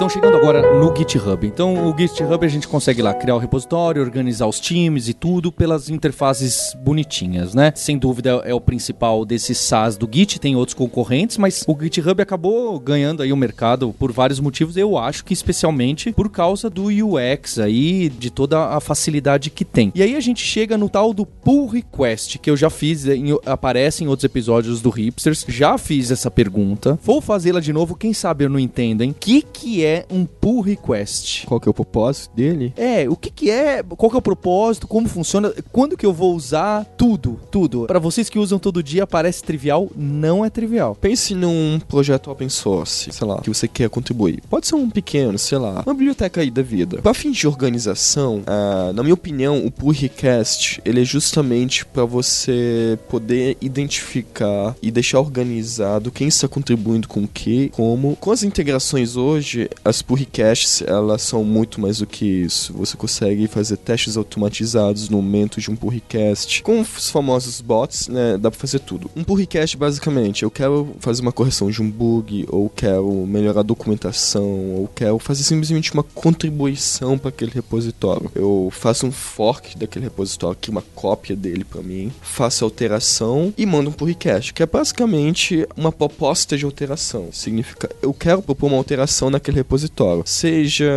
[0.00, 1.46] então chegando agora no GitHub.
[1.46, 5.52] Então, o GitHub a gente consegue lá criar o repositório, organizar os times e tudo
[5.52, 7.70] pelas interfaces bonitinhas, né?
[7.76, 12.22] Sem dúvida é o principal desses SaaS do Git, tem outros concorrentes, mas o GitHub
[12.22, 14.74] acabou ganhando aí o mercado por vários motivos.
[14.74, 19.92] Eu acho que especialmente por causa do UX aí, de toda a facilidade que tem.
[19.94, 23.38] E aí a gente chega no tal do pull request, que eu já fiz, em-
[23.44, 25.44] aparece em outros episódios do Hipsters.
[25.46, 26.98] Já fiz essa pergunta.
[27.04, 29.14] Vou fazê-la de novo, quem sabe eu não entendo, hein?
[29.20, 31.46] Que, que é um pull request?
[31.46, 32.72] Qual que é o propósito dele?
[32.76, 36.12] É, o que que é, qual que é o propósito, como funciona, quando que eu
[36.12, 37.86] vou usar, tudo, tudo.
[37.86, 40.94] Pra vocês que usam todo dia, parece trivial, não é trivial.
[40.94, 44.42] Pense num projeto open source, sei lá, que você quer contribuir.
[44.48, 47.00] Pode ser um pequeno, sei lá, uma biblioteca aí da vida.
[47.02, 52.04] Para fins de organização, ah, na minha opinião, o pull request ele é justamente para
[52.04, 58.16] você poder identificar e deixar organizado quem está contribuindo com o que, como.
[58.16, 62.72] Com as integrações hoje, as pull requests elas são muito mais do que isso.
[62.74, 66.62] Você consegue fazer testes automatizados no momento de um pull request.
[66.62, 69.10] Com os famosos bots, né, dá pra fazer tudo.
[69.16, 73.60] Um pull request, basicamente, eu quero fazer uma correção de um bug, ou quero melhorar
[73.60, 78.30] a documentação, ou quero fazer simplesmente uma contribuição para aquele repositório.
[78.34, 83.52] Eu faço um fork daquele repositório, aqui uma cópia dele para mim, faço a alteração
[83.56, 87.28] e mando um pull request, que é basicamente uma proposta de alteração.
[87.32, 90.22] Significa, eu quero propor uma alteração naquele repositório.
[90.26, 90.90] Seja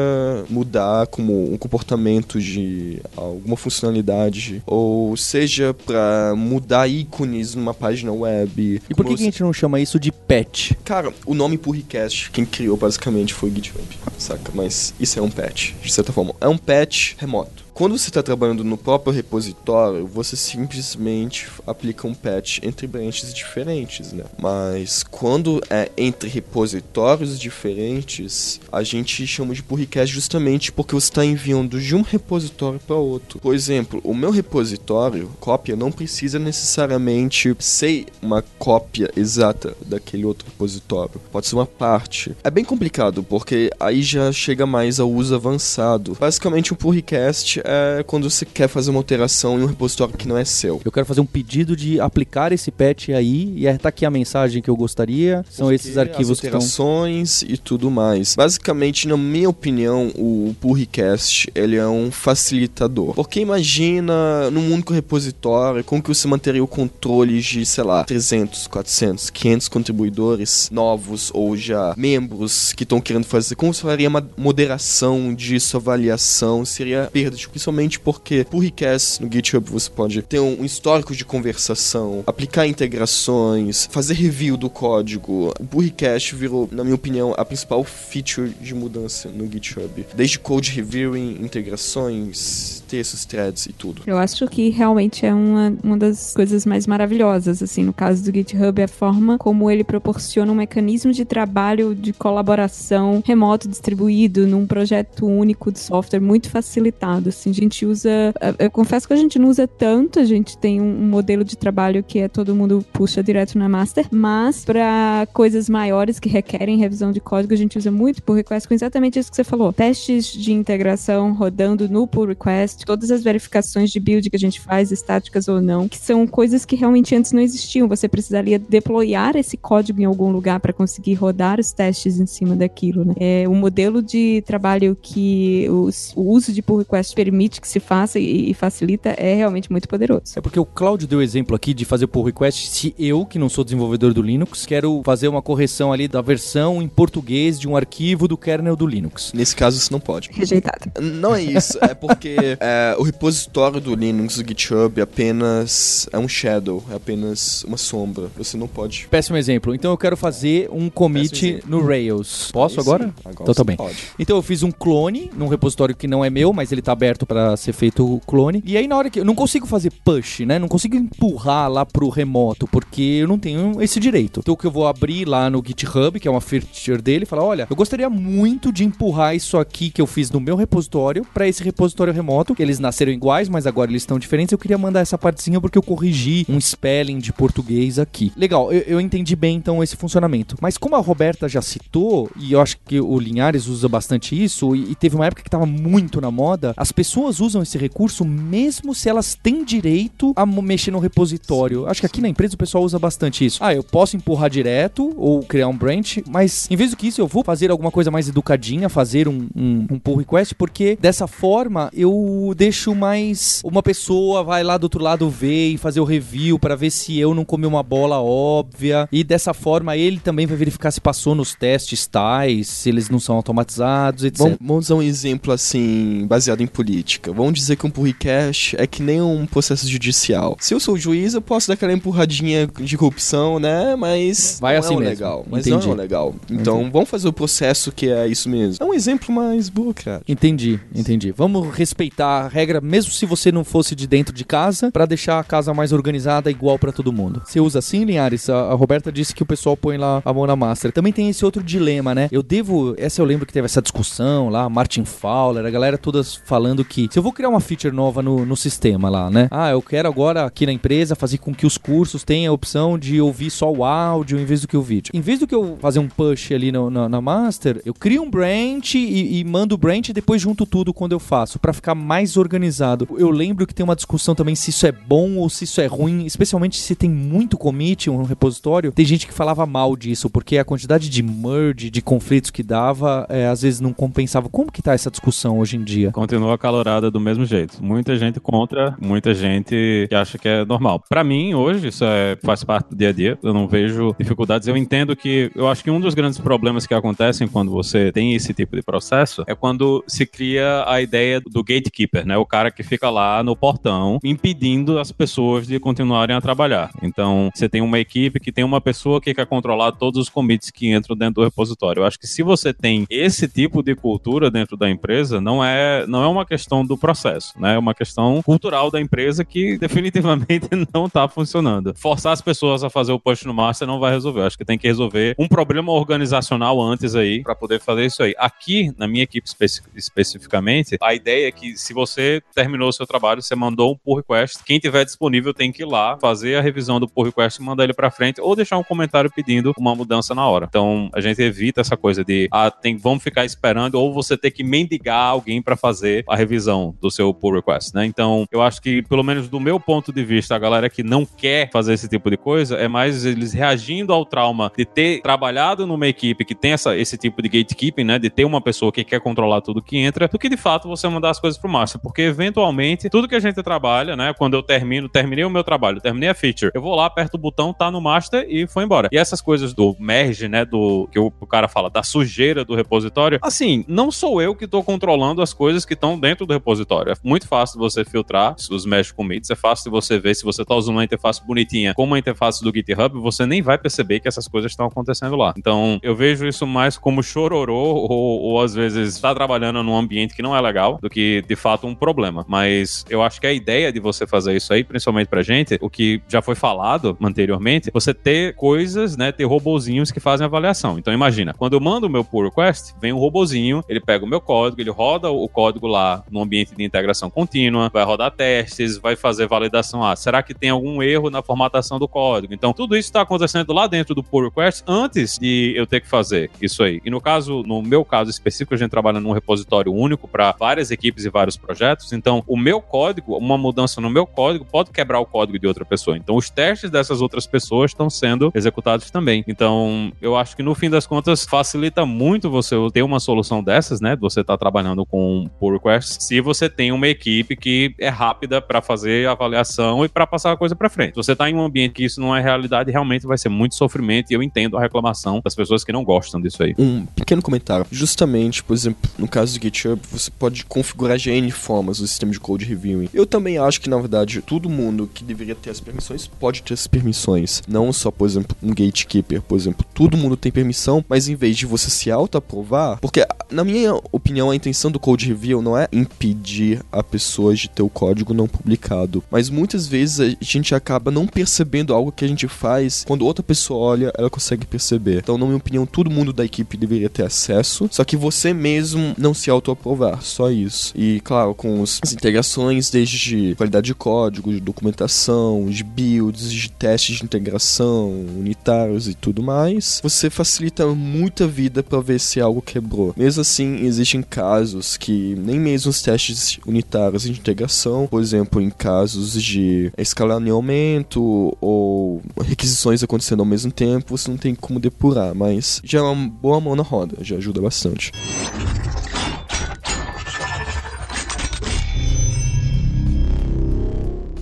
[0.49, 8.81] mudar como um comportamento de alguma funcionalidade, ou seja para mudar ícones numa página web.
[8.89, 10.71] E por que, que a gente não chama isso de patch?
[10.83, 13.85] Cara, o nome pull request, quem criou basicamente foi o GitHub,
[14.17, 14.51] saca?
[14.53, 16.33] Mas isso é um patch, de certa forma.
[16.39, 17.62] É um patch remoto.
[17.73, 24.13] Quando você está trabalhando no próprio repositório, você simplesmente aplica um patch entre branches diferentes,
[24.13, 24.25] né?
[24.39, 31.07] Mas quando é entre repositórios diferentes, a gente chama de pull request justamente porque você
[31.07, 33.39] está enviando de um repositório para outro.
[33.39, 40.47] Por exemplo, o meu repositório, cópia, não precisa necessariamente ser uma cópia exata daquele outro
[40.47, 41.19] repositório.
[41.31, 42.35] Pode ser uma parte.
[42.43, 46.15] É bem complicado porque aí já chega mais ao uso avançado.
[46.19, 50.27] Basicamente, um pull request é quando você quer fazer uma alteração em um repositório que
[50.27, 50.81] não é seu.
[50.83, 54.11] Eu quero fazer um pedido de aplicar esse patch aí, e é, tá aqui a
[54.11, 55.45] mensagem que eu gostaria.
[55.49, 56.59] São Porque esses arquivos as que estão.
[56.59, 58.35] alterações e tudo mais.
[58.35, 63.13] Basicamente, na minha opinião, o pull request ele é um facilitador.
[63.13, 68.67] Porque imagina num único repositório como que você manteria o controle de, sei lá, 300,
[68.67, 73.55] 400, 500 contribuidores novos ou já membros que estão querendo fazer.
[73.55, 76.65] Como você faria uma moderação disso, avaliação?
[76.65, 81.23] Seria perda, tipo, principalmente porque pull request no GitHub você pode ter um histórico de
[81.23, 85.53] conversação, aplicar integrações, fazer review do código.
[85.59, 90.03] O pull request virou, na minha opinião, a principal feature de mudança no GitHub.
[90.15, 94.01] Desde code reviewing, integrações, textos, threads e tudo.
[94.07, 98.35] Eu acho que realmente é uma, uma das coisas mais maravilhosas, assim, no caso do
[98.35, 104.47] GitHub, é a forma como ele proporciona um mecanismo de trabalho de colaboração remoto distribuído
[104.47, 108.09] num projeto único de software muito facilitado, assim, a gente usa,
[108.57, 112.03] eu confesso que a gente não usa tanto, a gente tem um, modelo de trabalho
[112.03, 117.11] que é todo mundo puxa direto na master, mas para coisas maiores que requerem revisão
[117.11, 120.31] de código, a gente usa muito pull request com exatamente isso que você falou, testes
[120.31, 124.91] de integração rodando no pull request, todas as verificações de build que a gente faz,
[124.91, 127.87] estáticas ou não, que são coisas que realmente antes não existiam.
[127.87, 132.55] Você precisaria deployar esse código em algum lugar para conseguir rodar os testes em cima
[132.55, 133.13] daquilo, né?
[133.17, 137.79] É, o modelo de trabalho que os- o uso de pull request permite que se
[137.79, 140.33] faça e, e facilita é realmente muito poderoso.
[140.35, 142.67] É porque o Cláudio deu exemplo aqui de fazer pull request.
[142.67, 146.81] Se eu, que não sou desenvolvedor do Linux, quero fazer uma correção ali da versão
[146.81, 149.31] em português de um arquivo do kernel do Linux.
[149.33, 150.29] Nesse caso, você não pode.
[150.31, 150.91] Rejeitado.
[151.01, 156.17] Não é isso, é porque é, o repositório do Linux do GitHub é apenas é
[156.17, 158.29] um shadow, é apenas uma sombra.
[158.37, 159.07] Você não pode.
[159.09, 159.73] Péssimo exemplo.
[159.73, 162.51] Então eu quero fazer um commit no Rails.
[162.51, 163.13] Posso agora?
[163.23, 163.75] agora Então tá bem.
[163.75, 163.97] Pode.
[164.17, 167.22] Então eu fiz um clone num repositório que não é meu, mas ele tá aberto
[167.25, 168.63] para ser feito o clone.
[168.65, 170.59] E aí na hora que eu não consigo fazer push, né?
[170.59, 174.39] Não consigo empurrar lá pro remoto porque eu não tenho esse direito.
[174.39, 177.43] Então o que eu vou abrir lá no GitHub, que é uma feature dele, falar,
[177.43, 181.47] olha, eu gostaria muito de empurrar isso aqui que eu fiz no meu repositório para
[181.47, 184.51] esse repositório remoto, eles nasceram iguais, mas agora eles estão diferentes.
[184.51, 188.31] Eu queria mandar essa partezinha porque eu corrigi um spelling de português aqui.
[188.35, 190.55] Legal, eu, eu entendi bem então esse funcionamento.
[190.61, 194.75] Mas como a Roberta já citou, e eu acho que o Linhares usa bastante isso,
[194.75, 198.25] e, e teve uma época que estava muito na moda, as pessoas usam esse recurso
[198.25, 201.87] mesmo se elas têm direito a mexer no repositório.
[201.87, 203.63] Acho que aqui na empresa o pessoal usa bastante isso.
[203.63, 207.21] Ah, eu posso empurrar direto ou criar um branch, mas em vez do que isso,
[207.21, 211.27] eu vou fazer alguma coisa mais educadinha, fazer um, um, um pull request, porque dessa
[211.27, 213.61] forma eu deixo mais.
[213.63, 217.17] Uma pessoa vai lá do outro lado ver e fazer o review para ver se
[217.19, 219.07] eu não comi uma bola óbvia.
[219.11, 223.19] E dessa forma ele também vai verificar se passou nos testes tais, se eles não
[223.19, 224.39] são automatizados, etc.
[224.39, 227.02] Vamos, vamos usar um exemplo assim, baseado em política.
[227.33, 230.57] Vamos dizer que um request é que nem um processo judicial.
[230.59, 233.95] Se eu sou juiz, eu posso dar aquela empurradinha de corrupção, né?
[233.95, 235.09] Mas Vai não assim é mesmo.
[235.09, 235.45] legal.
[235.49, 235.85] Mas Entendi.
[235.85, 236.35] não é o legal.
[236.49, 238.83] Então vamos fazer o processo que é isso mesmo.
[238.83, 240.31] É um exemplo mais burocrático.
[240.31, 241.31] Entendi, entendi.
[241.31, 245.39] Vamos respeitar a regra, mesmo se você não fosse de dentro de casa, pra deixar
[245.39, 247.41] a casa mais organizada, igual pra todo mundo.
[247.45, 248.49] Você usa assim, Linhares?
[248.49, 250.91] A, a Roberta disse que o pessoal põe lá a mão na master.
[250.91, 252.27] Também tem esse outro dilema, né?
[252.31, 252.93] Eu devo.
[252.97, 256.92] Essa eu lembro que teve essa discussão lá, Martin Fowler, a galera todas falando que
[257.11, 259.47] se eu vou criar uma feature nova no, no sistema lá, né?
[259.51, 262.97] Ah, eu quero agora aqui na empresa fazer com que os cursos tenham a opção
[262.97, 265.11] de ouvir só o áudio em vez do que o vídeo.
[265.13, 268.21] Em vez do que eu fazer um push ali no- na, na master, eu crio
[268.23, 271.73] um branch e, e mando o branch e depois junto tudo quando eu faço, pra
[271.73, 273.07] ficar mais organizado.
[273.17, 275.85] Eu lembro que tem uma discussão também se isso é bom ou se isso é
[275.87, 278.91] ruim, especialmente se tem muito commit um repositório.
[278.91, 283.25] Tem gente que falava mal disso, porque a quantidade de merge, de conflitos que dava,
[283.29, 284.49] é, às vezes não compensava.
[284.49, 286.11] Como que tá essa discussão hoje em dia?
[286.11, 287.83] Continua calorada do mesmo jeito.
[287.83, 291.03] Muita gente contra, muita gente que acha que é normal.
[291.07, 293.37] Pra mim, hoje, isso é, faz parte do dia a dia.
[293.43, 294.67] Eu não vejo dificuldades.
[294.67, 295.51] Eu entendo que.
[295.55, 298.81] Eu acho que um dos grandes problemas que acontecem quando você tem esse tipo de
[298.81, 302.37] processo é quando se cria a ideia do gatekeeper, né?
[302.37, 306.89] O cara que fica lá no portão impedindo as pessoas de continuarem a trabalhar.
[307.03, 310.71] Então, você tem uma equipe que tem uma pessoa que quer controlar todos os commits
[310.71, 312.01] que entram dentro do repositório.
[312.01, 316.07] Eu acho que se você tem esse tipo de cultura dentro da empresa, não é,
[316.07, 317.75] não é uma questão do processo, né?
[317.75, 321.93] É uma questão cultural da empresa que definitivamente não está funcionando.
[321.95, 324.41] Forçar as pessoas a fazer o push no master não vai resolver.
[324.41, 328.33] Acho que tem que resolver um problema organizacional antes aí para poder fazer isso aí.
[328.37, 333.05] Aqui, na minha equipe especi- especificamente, a ideia é que se você terminou o seu
[333.05, 336.61] trabalho, você mandou um pull request, quem tiver disponível tem que ir lá fazer a
[336.61, 339.95] revisão do pull request e mandar ele para frente ou deixar um comentário pedindo uma
[339.95, 340.65] mudança na hora.
[340.69, 344.51] Então, a gente evita essa coisa de ah, tem, vamos ficar esperando ou você ter
[344.51, 346.52] que mendigar alguém para fazer a revisão
[347.01, 348.05] do seu pull request, né?
[348.05, 351.25] Então, eu acho que pelo menos do meu ponto de vista, a galera que não
[351.25, 355.85] quer fazer esse tipo de coisa é mais eles reagindo ao trauma de ter trabalhado
[355.85, 358.19] numa equipe que tem essa, esse tipo de gatekeeping, né?
[358.19, 361.07] De ter uma pessoa que quer controlar tudo que entra, do que de fato você
[361.07, 364.33] mandar as coisas pro master, porque eventualmente tudo que a gente trabalha, né?
[364.33, 367.39] Quando eu termino, terminei o meu trabalho, terminei a feature, eu vou lá, aperto o
[367.39, 369.09] botão, tá no master e foi embora.
[369.11, 370.65] E essas coisas do merge, né?
[370.65, 374.67] Do que o, o cara fala da sujeira do repositório, assim, não sou eu que
[374.67, 377.11] tô controlando as coisas que estão dentro do repositório.
[377.11, 380.75] É muito fácil você filtrar os merge commits, é fácil você ver se você tá
[380.75, 384.47] usando uma interface bonitinha como a interface do GitHub, você nem vai perceber que essas
[384.47, 385.53] coisas estão acontecendo lá.
[385.57, 390.35] Então, eu vejo isso mais como chororô ou, ou às vezes tá trabalhando num ambiente
[390.35, 392.45] que não é legal do que de fato um problema.
[392.47, 395.89] Mas eu acho que a ideia de você fazer isso aí, principalmente pra gente, o
[395.89, 400.97] que já foi falado anteriormente, você ter coisas, né, ter robozinhos que fazem avaliação.
[400.97, 404.27] Então imagina, quando eu mando o meu pull request, vem um robozinho, ele pega o
[404.27, 408.97] meu código, ele roda o código lá no ambiente de integração contínua, vai rodar testes,
[408.97, 410.03] vai fazer validação.
[410.03, 412.53] Ah, será que tem algum erro na formatação do código?
[412.53, 416.07] Então tudo isso está acontecendo lá dentro do pull request antes de eu ter que
[416.07, 417.01] fazer isso aí.
[417.05, 420.91] E no caso, no meu caso específico, a gente trabalha num repositório único para várias
[420.91, 422.13] equipes e vários projetos.
[422.13, 425.85] Então, o meu código, uma mudança no meu código pode quebrar o código de outra
[425.85, 426.17] pessoa.
[426.17, 429.43] Então, os testes dessas outras pessoas estão sendo executados também.
[429.47, 434.01] Então, eu acho que no fim das contas facilita muito você ter uma solução dessas,
[434.01, 434.15] né?
[434.15, 438.81] Você está trabalhando com pull request, se você tem uma equipe que é rápida para
[438.81, 441.11] fazer avaliação e para passar a coisa para frente.
[441.11, 443.75] Se você está em um ambiente que isso não é realidade, realmente vai ser muito
[443.75, 446.73] sofrimento e eu entendo a reclamação das pessoas que não gostam disso aí.
[446.77, 447.85] Um pequeno comentário.
[447.91, 452.31] Justamente, por exemplo, no caso do GitHub, você pode configurar de N formas o sistema
[452.31, 453.09] de code reviewing.
[453.13, 456.73] Eu também acho que, na verdade, todo mundo que deveria ter as permissões pode ter
[456.73, 457.61] as permissões.
[457.67, 459.85] Não só, por exemplo, um gatekeeper, por exemplo.
[459.93, 464.49] Todo mundo tem permissão, mas em vez de você se auto-aprovar, porque Na minha opinião,
[464.49, 468.47] a intenção do Code Review não é impedir a pessoa de ter o código não
[468.47, 473.23] publicado, mas muitas vezes a gente acaba não percebendo algo que a gente faz, quando
[473.23, 475.19] outra pessoa olha, ela consegue perceber.
[475.19, 479.13] Então, na minha opinião, todo mundo da equipe deveria ter acesso, só que você mesmo
[479.19, 480.91] não se autoaprovar, só isso.
[480.95, 487.17] E, claro, com as integrações desde qualidade de código, de documentação, de builds, de testes
[487.17, 493.13] de integração, unitários e tudo mais, você facilita muita vida para ver se algo quebrou.
[493.15, 498.69] Mesmo assim, existem casos que nem mesmo os testes unitários de integração, por exemplo, em
[498.69, 505.79] casos de escalonamento ou requisições acontecendo ao mesmo tempo, você não tem como depurar, mas
[505.83, 508.11] já é uma boa mão na roda, já ajuda bastante.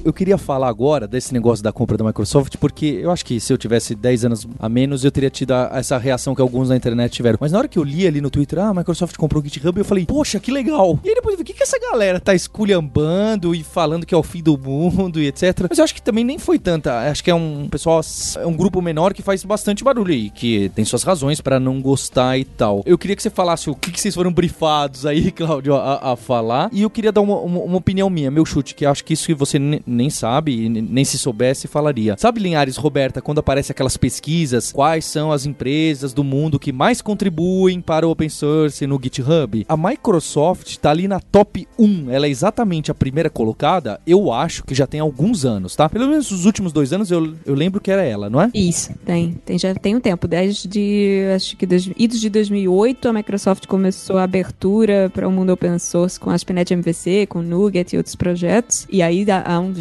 [0.04, 3.52] Eu queria falar agora desse negócio da compra da Microsoft, porque eu acho que se
[3.52, 7.12] eu tivesse 10 anos a menos, eu teria tido essa reação que alguns na internet
[7.12, 7.38] tiveram.
[7.40, 9.78] Mas na hora que eu li ali no Twitter, ah, a Microsoft comprou o GitHub,
[9.78, 11.00] eu falei, poxa, que legal.
[11.04, 14.24] E aí depois o que, que essa galera tá esculhambando e falando que é o
[14.24, 15.68] fim do mundo e etc.
[15.70, 17.10] Mas eu acho que também nem foi tanta.
[17.10, 18.02] Acho que é um pessoal,
[18.38, 21.82] é um grupo menor que faz bastante barulho aí, que tem suas razões para não
[21.82, 22.82] gostar e tal.
[22.86, 26.16] Eu queria que você falasse o que, que vocês foram brifados aí, Claudio, a, a
[26.16, 26.70] falar.
[26.72, 29.26] E eu queria dar uma, uma, uma opinião minha, meu chute, que acho que isso
[29.26, 29.60] que você
[29.92, 32.16] nem sabe, nem se soubesse, falaria.
[32.18, 37.02] Sabe, Linhares, Roberta, quando aparece aquelas pesquisas, quais são as empresas do mundo que mais
[37.02, 39.66] contribuem para o open source no GitHub?
[39.68, 44.64] A Microsoft tá ali na top 1, ela é exatamente a primeira colocada, eu acho
[44.64, 45.90] que já tem alguns anos, tá?
[45.90, 48.50] Pelo menos os últimos dois anos eu, eu lembro que era ela, não é?
[48.54, 53.14] Isso, tem, tem já tem um tempo, desde, acho que dois, idos de 2008, a
[53.14, 57.94] Microsoft começou a abertura para o mundo open source com a Spinet MVC, com Nuget
[57.94, 59.26] e outros projetos, e aí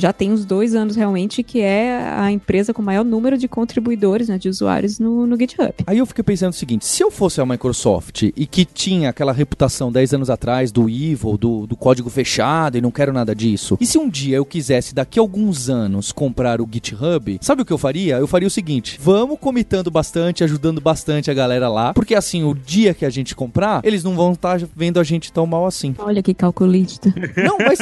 [0.01, 4.29] já tem uns dois anos realmente que é a empresa com maior número de contribuidores,
[4.29, 5.75] né, de usuários no, no GitHub.
[5.87, 9.33] Aí eu fiquei pensando o seguinte, se eu fosse a Microsoft e que tinha aquela
[9.33, 13.77] reputação 10 anos atrás do evil, do, do código fechado e não quero nada disso,
[13.81, 17.65] e se um dia eu quisesse daqui a alguns anos comprar o GitHub, sabe o
[17.65, 18.17] que eu faria?
[18.17, 22.55] Eu faria o seguinte, vamos comitando bastante, ajudando bastante a galera lá, porque assim, o
[22.55, 25.67] dia que a gente comprar, eles não vão estar tá vendo a gente tão mal
[25.67, 25.95] assim.
[25.99, 27.13] Olha que calculista.
[27.37, 27.79] Não, mas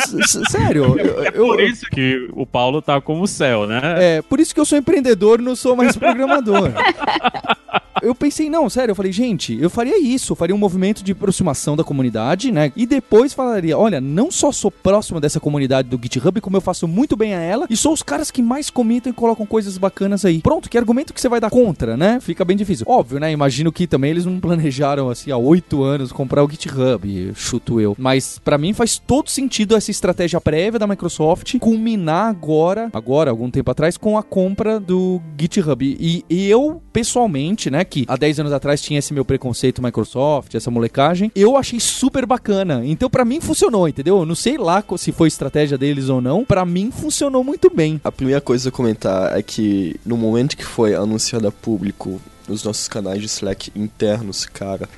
[0.51, 0.99] sério.
[0.99, 3.81] Eu, eu, é por isso que o Paulo tá como o céu, né?
[3.97, 6.73] É, por isso que eu sou empreendedor, não sou mais programador.
[8.03, 11.13] eu pensei, não, sério, eu falei, gente, eu faria isso, eu faria um movimento de
[11.13, 12.73] aproximação da comunidade, né?
[12.77, 16.87] E depois falaria, olha, não só sou próximo dessa comunidade do GitHub, como eu faço
[16.87, 20.25] muito bem a ela, e sou os caras que mais comitam e colocam coisas bacanas
[20.25, 20.41] aí.
[20.41, 22.21] Pronto, que argumento que você vai dar contra, né?
[22.21, 22.87] Fica bem difícil.
[22.89, 23.33] Óbvio, né?
[23.33, 27.97] Imagino que também eles não planejaram, assim, há oito anos comprar o GitHub, chuto eu.
[27.99, 33.51] Mas para mim faz todo sentido essa estratégia prévia da Microsoft culminar agora, agora, algum
[33.51, 35.97] tempo atrás, com a compra do GitHub.
[35.99, 40.71] E eu, pessoalmente, né, que há 10 anos atrás tinha esse meu preconceito Microsoft, essa
[40.71, 42.83] molecagem, eu achei super bacana.
[42.85, 44.19] Então, para mim, funcionou, entendeu?
[44.19, 48.01] Eu não sei lá se foi estratégia deles ou não, para mim funcionou muito bem.
[48.05, 52.65] A primeira coisa a comentar é que no momento que foi anunciado a público nos
[52.65, 54.89] nossos canais de Slack internos, cara.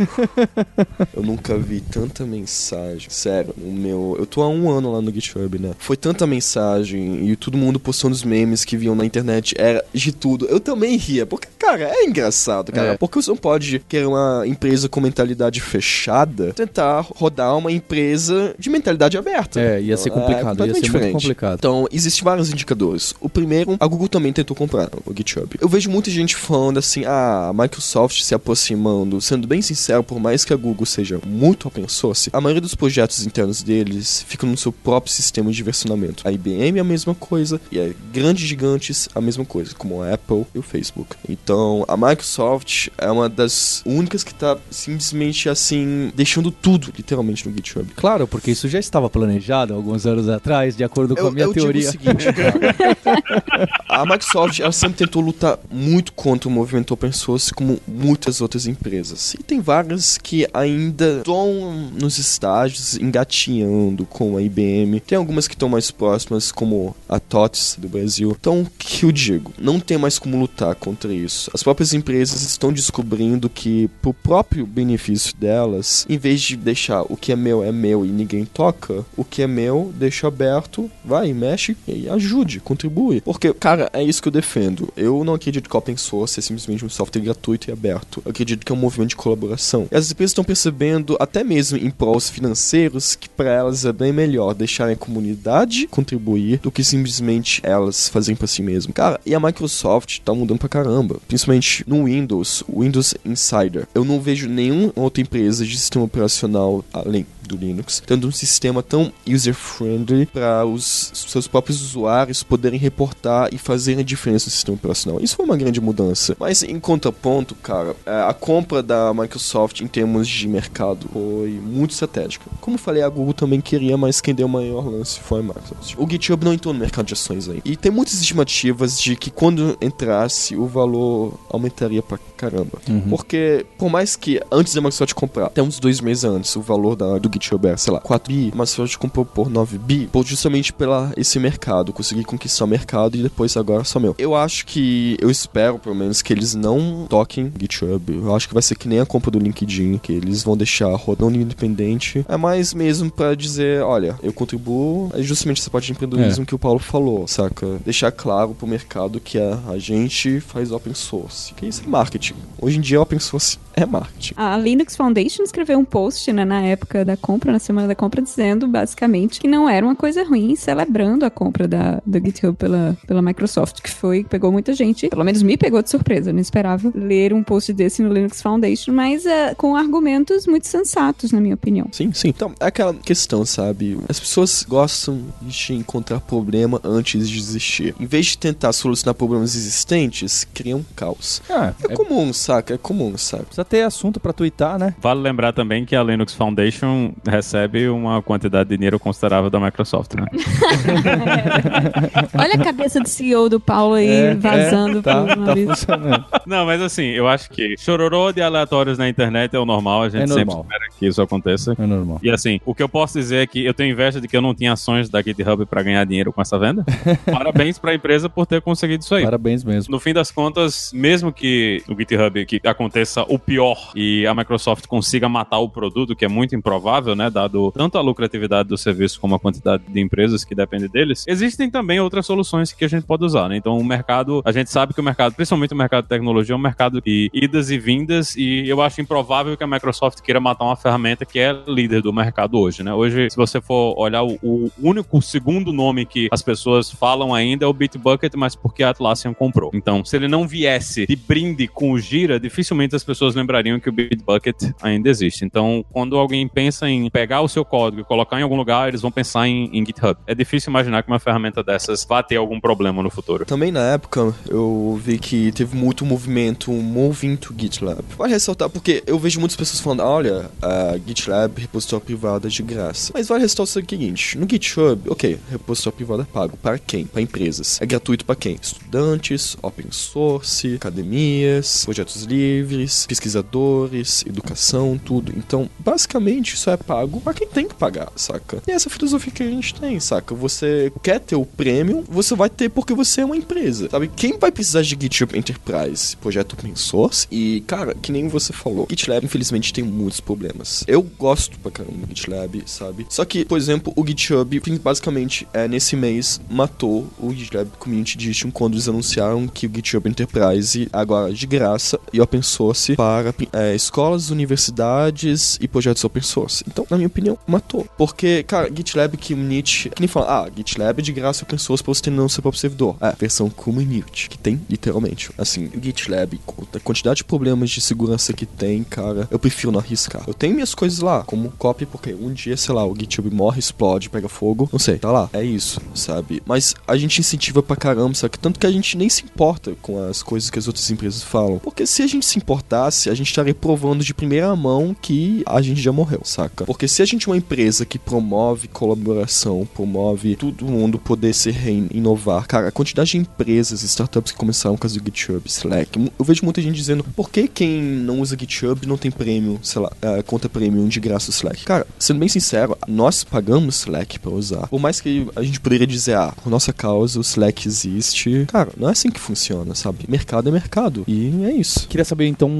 [1.15, 3.11] eu nunca vi tanta mensagem.
[3.11, 4.17] Sério, o meu.
[4.19, 5.73] Eu tô há um ano lá no GitHub, né?
[5.79, 9.55] Foi tanta mensagem e todo mundo postando os memes que viam na internet.
[9.59, 10.47] Era de tudo.
[10.47, 12.93] Eu também ria, porque, cara, é engraçado, cara.
[12.93, 12.97] É.
[12.97, 18.71] Porque você não pode querer uma empresa com mentalidade fechada tentar rodar uma empresa de
[18.71, 19.61] mentalidade aberta.
[19.61, 21.13] É, ia ser complicado, é, ia ser diferente.
[21.13, 21.59] muito complicado.
[21.59, 23.15] Então, existem vários indicadores.
[23.21, 25.57] O primeiro, a Google também tentou comprar o GitHub.
[25.61, 30.21] Eu vejo muita gente falando assim, ah, a Microsoft se aproximando, sendo bem sincero, por
[30.21, 34.49] mais que a Google seja muito open source, a maioria dos projetos internos deles ficam
[34.49, 36.27] no seu próprio sistema de versionamento.
[36.27, 40.15] A IBM é a mesma coisa e a grandes gigantes a mesma coisa, como a
[40.15, 41.17] Apple e o Facebook.
[41.29, 47.55] Então, a Microsoft é uma das únicas que está simplesmente assim, deixando tudo literalmente no
[47.55, 47.93] GitHub.
[47.95, 51.45] Claro, porque isso já estava planejado alguns anos atrás, de acordo com eu, a minha
[51.45, 51.91] eu teoria.
[51.91, 57.13] Digo o seguinte, cara, a Microsoft ela sempre tentou lutar muito contra o movimento open
[57.13, 59.35] source como muitas outras empresas.
[59.35, 65.01] E tem várias que ainda estão nos estágios engatinhando com a IBM.
[65.01, 68.37] Tem algumas que estão mais próximas, como a TOTS do Brasil.
[68.39, 69.53] Então, o que eu digo?
[69.59, 71.51] Não tem mais como lutar contra isso.
[71.55, 77.17] As próprias empresas estão descobrindo que, pro próprio benefício delas, em vez de deixar o
[77.17, 81.33] que é meu é meu e ninguém toca, o que é meu, deixa aberto, vai,
[81.33, 83.21] mexe e ajude, contribui.
[83.21, 84.93] Porque, cara, é isso que eu defendo.
[84.97, 88.23] Eu não acredito que open source é simplesmente um software gratuito e aberto.
[88.25, 89.87] Eu acredito que é um movimento de colaboração.
[89.91, 94.13] E as empresas estão percebendo, até mesmo em prós financeiros, que para elas é bem
[94.13, 98.93] melhor deixarem a comunidade contribuir do que simplesmente elas fazerem para si mesmo.
[98.93, 101.19] Cara, e a Microsoft tá mudando pra caramba.
[101.29, 103.87] principalmente no Windows, Windows Insider.
[103.95, 108.83] Eu não vejo nenhuma outra empresa de sistema operacional além do Linux, tendo um sistema
[108.83, 114.77] tão user-friendly para os seus próprios usuários poderem reportar e fazerem a diferença no sistema
[114.77, 115.21] operacional.
[115.21, 116.37] Isso foi uma grande mudança.
[116.39, 121.93] Mas em contraponto, cara, é, a compra da Microsoft em termos de mercado foi muito
[121.93, 122.45] estratégica.
[122.61, 125.95] Como falei, a Google também queria, mas quem deu o maior lance foi a Microsoft.
[125.97, 127.63] O GitHub não entrou no mercado de ações aí.
[127.65, 132.79] E tem muitas estimativas de que quando entrasse, o valor aumentaria pra caramba.
[132.89, 133.03] Uhum.
[133.09, 136.97] Porque, por mais que antes da Microsoft comprar, até uns dois meses antes, o valor
[136.97, 140.27] da, do GitHub era, sei lá, 4 bi, a Microsoft comprou por 9 bi, por
[140.27, 144.15] justamente pela esse mercado, conseguir conquistar o mercado e depois agora só meu.
[144.19, 148.03] Eu acho que, eu espero pelo menos que eles não toquem GitHub.
[148.13, 150.95] Eu acho que vai ser que nem a compra do LinkedIn, que eles vão deixar
[150.95, 152.25] rodando independente.
[152.29, 156.47] É mais mesmo pra dizer, olha, eu contribuo, é justamente essa parte de empreendedorismo É.
[156.47, 157.67] que o Paulo falou, saca?
[157.85, 161.53] Deixar claro pro mercado que a, a gente faz open source.
[161.55, 162.35] Que isso é marketing.
[162.61, 164.35] Hoje em dia open source é marketing.
[164.37, 168.21] A Linux Foundation escreveu um post né, na época da compra, na semana da compra,
[168.21, 172.97] dizendo basicamente que não era uma coisa ruim, celebrando a compra da, do GitHub pela,
[173.07, 176.41] pela Microsoft, que foi, pegou muita gente, pelo menos me pegou de surpresa, eu não
[176.41, 181.41] esperava ler um post desse no Linux Foundation, mas eh, com argumentos muito sensatos, na
[181.41, 181.89] minha opinião.
[181.93, 182.29] Sim, sim.
[182.29, 183.99] Então, é aquela questão, sabe?
[184.09, 187.95] As pessoas gostam de encontrar problema antes de existir.
[187.99, 191.43] Em vez de tentar solucionar problemas existentes, criam caos.
[191.51, 192.75] Ah, É, é, comum, saca?
[192.75, 193.45] É comum, saca?
[193.45, 194.95] precisa ter assunto pra twittar, né?
[195.01, 200.15] Vale lembrar também que a Linux Foundation recebe uma quantidade de dinheiro considerável da Microsoft,
[200.15, 200.27] né?
[202.39, 205.55] Olha a cabeça do CEO do Paulo aí É, vazando é, tá, por uma tá
[205.55, 205.69] vez.
[205.69, 206.25] funcionando.
[206.47, 210.09] Não, mas assim, eu acho que chororô de aleatórios na internet é o normal, a
[210.09, 210.63] gente É sempre normal.
[210.71, 211.75] espera que isso aconteça.
[211.77, 212.21] É normal.
[212.23, 214.41] E assim, o que eu posso dizer é que eu tenho inveja de que eu
[214.41, 216.85] não tinha ações da GitHub pra ganhar dinheiro com essa venda.
[217.27, 219.25] Parabéns pra empresa por ter conseguido isso aí.
[219.25, 219.91] Parabéns mesmo.
[219.91, 224.87] No fim das contas, mesmo que no GitHub que aconteça o pior e a Microsoft
[224.87, 229.21] consiga matar o produto, que é muito improvável, né, dado tanto a lucratividade do serviço
[229.21, 233.05] como a quantidade de empresas que depende deles, existem também outras soluções que a gente
[233.05, 233.57] pode usar, né?
[233.57, 236.57] Então, o mercado, a gente sabe que o mercado, principalmente o mercado de tecnologia, é
[236.61, 240.77] mercado de idas e vindas e eu acho improvável que a Microsoft queira matar uma
[240.77, 242.93] ferramenta que é líder do mercado hoje, né?
[242.93, 247.65] Hoje, se você for olhar o, o único segundo nome que as pessoas falam ainda
[247.65, 249.71] é o Bitbucket, mas porque a Atlassian comprou.
[249.75, 253.89] Então, se ele não viesse de brinde com o Gira, dificilmente as pessoas lembrariam que
[253.89, 255.45] o Bitbucket ainda existe.
[255.45, 259.03] Então, quando alguém pensa em pegar o seu código e colocar em algum lugar, eles
[259.03, 260.19] vão pensar em, em GitHub.
[260.27, 263.45] É difícil imaginar que uma ferramenta dessas vá ter algum problema no futuro.
[263.45, 268.05] Também na época eu vi que teve muito movimento moving to GitLab.
[268.17, 272.63] Vale ressaltar porque eu vejo muitas pessoas falando, olha, a GitLab repositório privado é de
[272.63, 273.13] graça.
[273.15, 276.57] Mas vale ressaltar o seguinte, no GitHub, ok, repositório privado é pago.
[276.57, 277.07] Para quem?
[277.07, 277.81] Para empresas.
[277.81, 278.57] É gratuito para quem?
[278.61, 285.33] Estudantes, open source, academias, projetos livres, pesquisadores, educação, tudo.
[285.37, 288.63] Então, basicamente, isso é pago para quem tem que pagar, saca?
[288.67, 290.35] E essa é filosofia que a gente tem, saca?
[290.35, 294.09] Você quer ter o prêmio, você vai ter porque você é uma empresa, sabe?
[294.09, 296.17] Quem vai precisar de GitHub Enterprise?
[296.17, 297.27] Projeto open source?
[297.31, 300.85] E, cara, que nem você falou, GitLab, infelizmente, tem muitos problemas.
[300.87, 303.07] Eu gosto pra caramba do GitLab, sabe?
[303.09, 308.51] Só que, por exemplo, o GitHub, basicamente, é, nesse mês, matou o GitLab Community Edition
[308.51, 313.75] quando eles anunciaram que o GitHub Enterprise agora de graça e open source para é,
[313.75, 316.65] escolas, universidades e projetos open source.
[316.67, 317.87] Então, na minha opinião, matou.
[317.97, 322.03] Porque, cara, GitLab Community, que nem fala, ah, GitLab de graça open source pra você
[322.03, 322.97] ter no seu próprio servidor.
[323.01, 325.31] É, versão Community, que tem literalmente.
[325.37, 329.73] Assim, o GitLab, com a quantidade de problemas de segurança que tem, cara, eu prefiro
[329.73, 330.23] não arriscar.
[330.27, 333.59] Eu tenho minhas coisas lá, como copy, porque um dia, sei lá, o GitHub morre,
[333.59, 335.29] explode, pega fogo, não sei, tá lá.
[335.33, 336.43] É isso, sabe?
[336.47, 338.39] Mas a gente incentiva pra caramba, sabe?
[338.39, 341.59] Tanto que a gente nem se importa com as coisas que as outras empresas falam.
[341.59, 345.61] Porque se a gente se importasse, a gente estaria provando de primeira mão que a
[345.61, 346.65] gente já morreu, saca?
[346.65, 351.51] Porque se a gente é uma empresa que promove colaboração, promove todo mundo poder se
[351.51, 356.25] reinovar, cara, a quantidade de empresas, startups que começaram com as do GitHub, Slack, eu
[356.25, 359.89] vejo muita gente dizendo, por que quem não usa GitHub não tem prêmio, sei lá,
[359.89, 361.65] uh, conta premium de graça o Slack?
[361.65, 364.69] Cara, sendo bem sincero, nós pagamos Slack pra usar.
[364.69, 368.47] Por mais que a gente poderia dizer, ah, por nossa causa o Slack existe.
[368.49, 370.05] Cara, não é assim que funciona, sabe?
[370.09, 371.05] Mercado é mercado.
[371.07, 371.87] E é isso.
[371.89, 372.51] Queria saber então,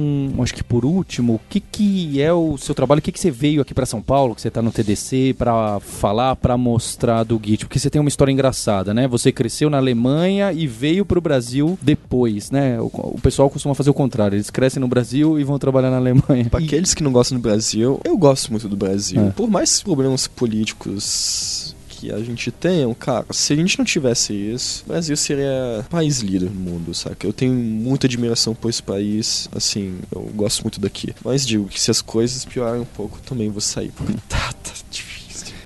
[0.41, 2.99] acho que por último, o que que é o seu trabalho?
[2.99, 5.79] O que que você veio aqui pra São Paulo, que você tá no TDC pra
[5.79, 7.65] falar, pra mostrar do Git?
[7.65, 9.07] Porque você tem uma história engraçada, né?
[9.07, 12.79] Você cresceu na Alemanha e veio pro Brasil depois, né?
[12.79, 15.97] O, o pessoal costuma fazer o contrário, eles crescem no Brasil e vão trabalhar na
[15.97, 16.45] Alemanha.
[16.49, 19.21] Pra E- aqueles que não gostam do Brasil, eu gosto muito do Brasil.
[19.27, 19.29] É.
[19.31, 24.83] Por mais problemas políticos que a gente tem, cara, se a gente não tivesse isso,
[24.85, 27.27] o Brasil seria país líder no mundo, saca?
[27.27, 31.13] Eu tenho muita admiração por esse país, assim, eu gosto muito daqui.
[31.23, 34.71] Mas digo que se as coisas piorarem um pouco, também vou sair, porque tá, tá
[34.89, 35.10] difícil.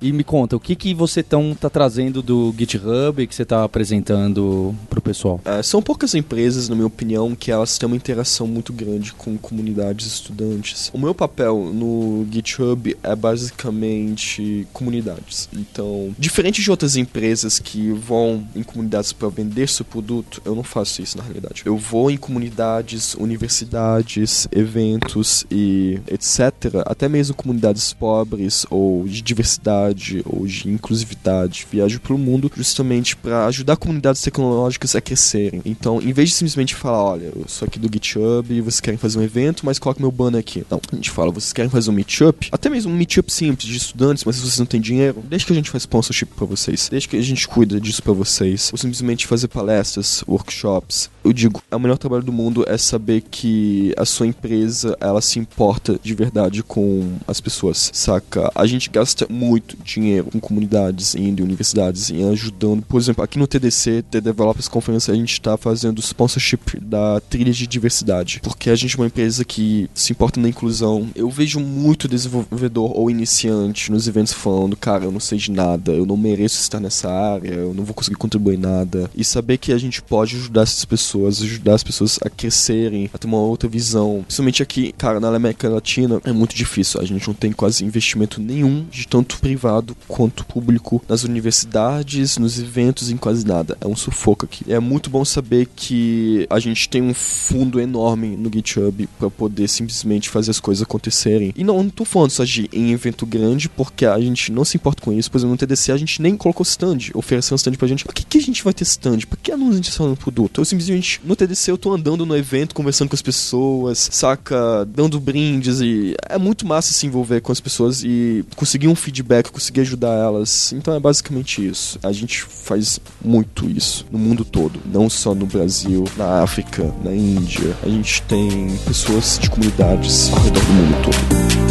[0.06, 3.64] E me conta, o que, que você tão, tá trazendo do GitHub que você tá
[3.64, 5.41] apresentando pro pessoal?
[5.43, 9.36] É, são poucas empresas, na minha opinião, que elas têm uma interação muito grande com
[9.36, 10.91] comunidades estudantes.
[10.93, 15.49] O meu papel no GitHub é basicamente comunidades.
[15.51, 20.62] Então, diferente de outras empresas que vão em comunidades para vender seu produto, eu não
[20.62, 21.64] faço isso na realidade.
[21.66, 26.84] Eu vou em comunidades, universidades, eventos e etc.
[26.86, 29.94] Até mesmo comunidades pobres ou de diversidade
[30.25, 31.65] ou de inclusividade.
[31.71, 35.61] Viajo pelo mundo justamente para ajudar comunidades tecnológicas a crescerem.
[35.65, 39.19] Então, em vez de simplesmente falar, olha, eu sou aqui do GitHub vocês querem fazer
[39.19, 40.65] um evento, mas coloca meu banner aqui.
[40.69, 42.49] Não, a gente fala, vocês querem fazer um meetup?
[42.51, 45.53] Até mesmo um meetup simples de estudantes, mas se vocês não têm dinheiro, deixa que
[45.53, 46.89] a gente faz sponsorship para vocês.
[46.89, 48.69] Deixa que a gente cuida disso para vocês.
[48.71, 51.09] Ou simplesmente fazer palestras, workshops.
[51.23, 55.39] Eu digo, o melhor trabalho do mundo é saber que a sua empresa, ela se
[55.39, 58.51] importa de verdade com as pessoas, saca?
[58.53, 62.84] A gente gasta muito dinheiro com comunidades, indo em universidades, e ajudando.
[62.84, 67.51] Por exemplo, aqui no TDC, The Developers Conference, a gente está fazendo sponsorship da trilha
[67.51, 71.07] de diversidade, porque a gente é uma empresa que se importa na inclusão.
[71.15, 75.91] Eu vejo muito desenvolvedor ou iniciante nos eventos falando, cara, eu não sei de nada,
[75.91, 79.09] eu não mereço estar nessa área, eu não vou conseguir contribuir em nada.
[79.15, 83.17] E saber que a gente pode ajudar essas pessoas, ajudar as pessoas a crescerem, a
[83.17, 84.23] ter uma outra visão.
[84.23, 87.01] Principalmente aqui, cara, na América Latina é muito difícil.
[87.01, 92.38] A gente não tem quase investimento nenhum de tanto privado privado quanto público nas universidades,
[92.38, 93.76] nos eventos, em quase nada.
[93.82, 94.72] É um sufoco aqui.
[94.72, 99.68] É muito bom saber que a gente tem um fundo enorme no GitHub para poder
[99.68, 101.51] simplesmente fazer as coisas acontecerem.
[101.57, 104.78] E não, não tô falando só de em evento grande, porque a gente não se
[104.78, 105.32] importa com isso.
[105.32, 108.05] Por exemplo, no TDC a gente nem colocou stand, ofereceu um stand pra gente.
[108.05, 109.22] Por que, que a gente vai ter stand?
[109.28, 110.61] Por que não a gente falando produto?
[110.61, 114.86] Eu simplesmente, no TDC eu tô andando no evento, conversando com as pessoas, saca?
[114.86, 119.49] Dando brindes e é muito massa se envolver com as pessoas e conseguir um feedback,
[119.56, 120.74] conseguir ajudar elas.
[120.74, 121.97] Então é basicamente isso.
[122.03, 127.14] A gente faz muito isso no mundo todo, não só no Brasil, na África, na
[127.14, 127.76] Índia.
[127.82, 131.64] A gente tem pessoas de comunidades ao redor do mundo todo.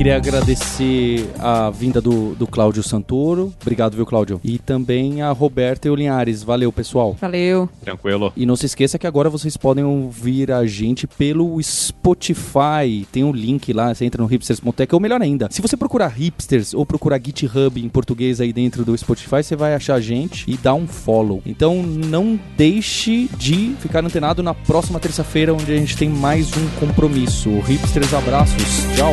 [0.00, 3.52] Queria agradecer a vinda do, do Cláudio Santoro.
[3.60, 4.40] Obrigado, viu, Cláudio?
[4.42, 6.42] E também a Roberta e o Linhares.
[6.42, 7.14] Valeu, pessoal.
[7.20, 7.68] Valeu.
[7.84, 8.32] Tranquilo.
[8.34, 13.06] E não se esqueça que agora vocês podem ouvir a gente pelo Spotify.
[13.12, 16.72] Tem um link lá, você entra no hipsters.tech, ou melhor ainda, se você procurar hipsters
[16.72, 20.56] ou procurar GitHub em português aí dentro do Spotify, você vai achar a gente e
[20.56, 21.42] dar um follow.
[21.44, 26.66] Então não deixe de ficar antenado na próxima terça-feira, onde a gente tem mais um
[26.80, 27.50] compromisso.
[27.60, 28.86] Hipsters, abraços.
[28.96, 29.12] Tchau.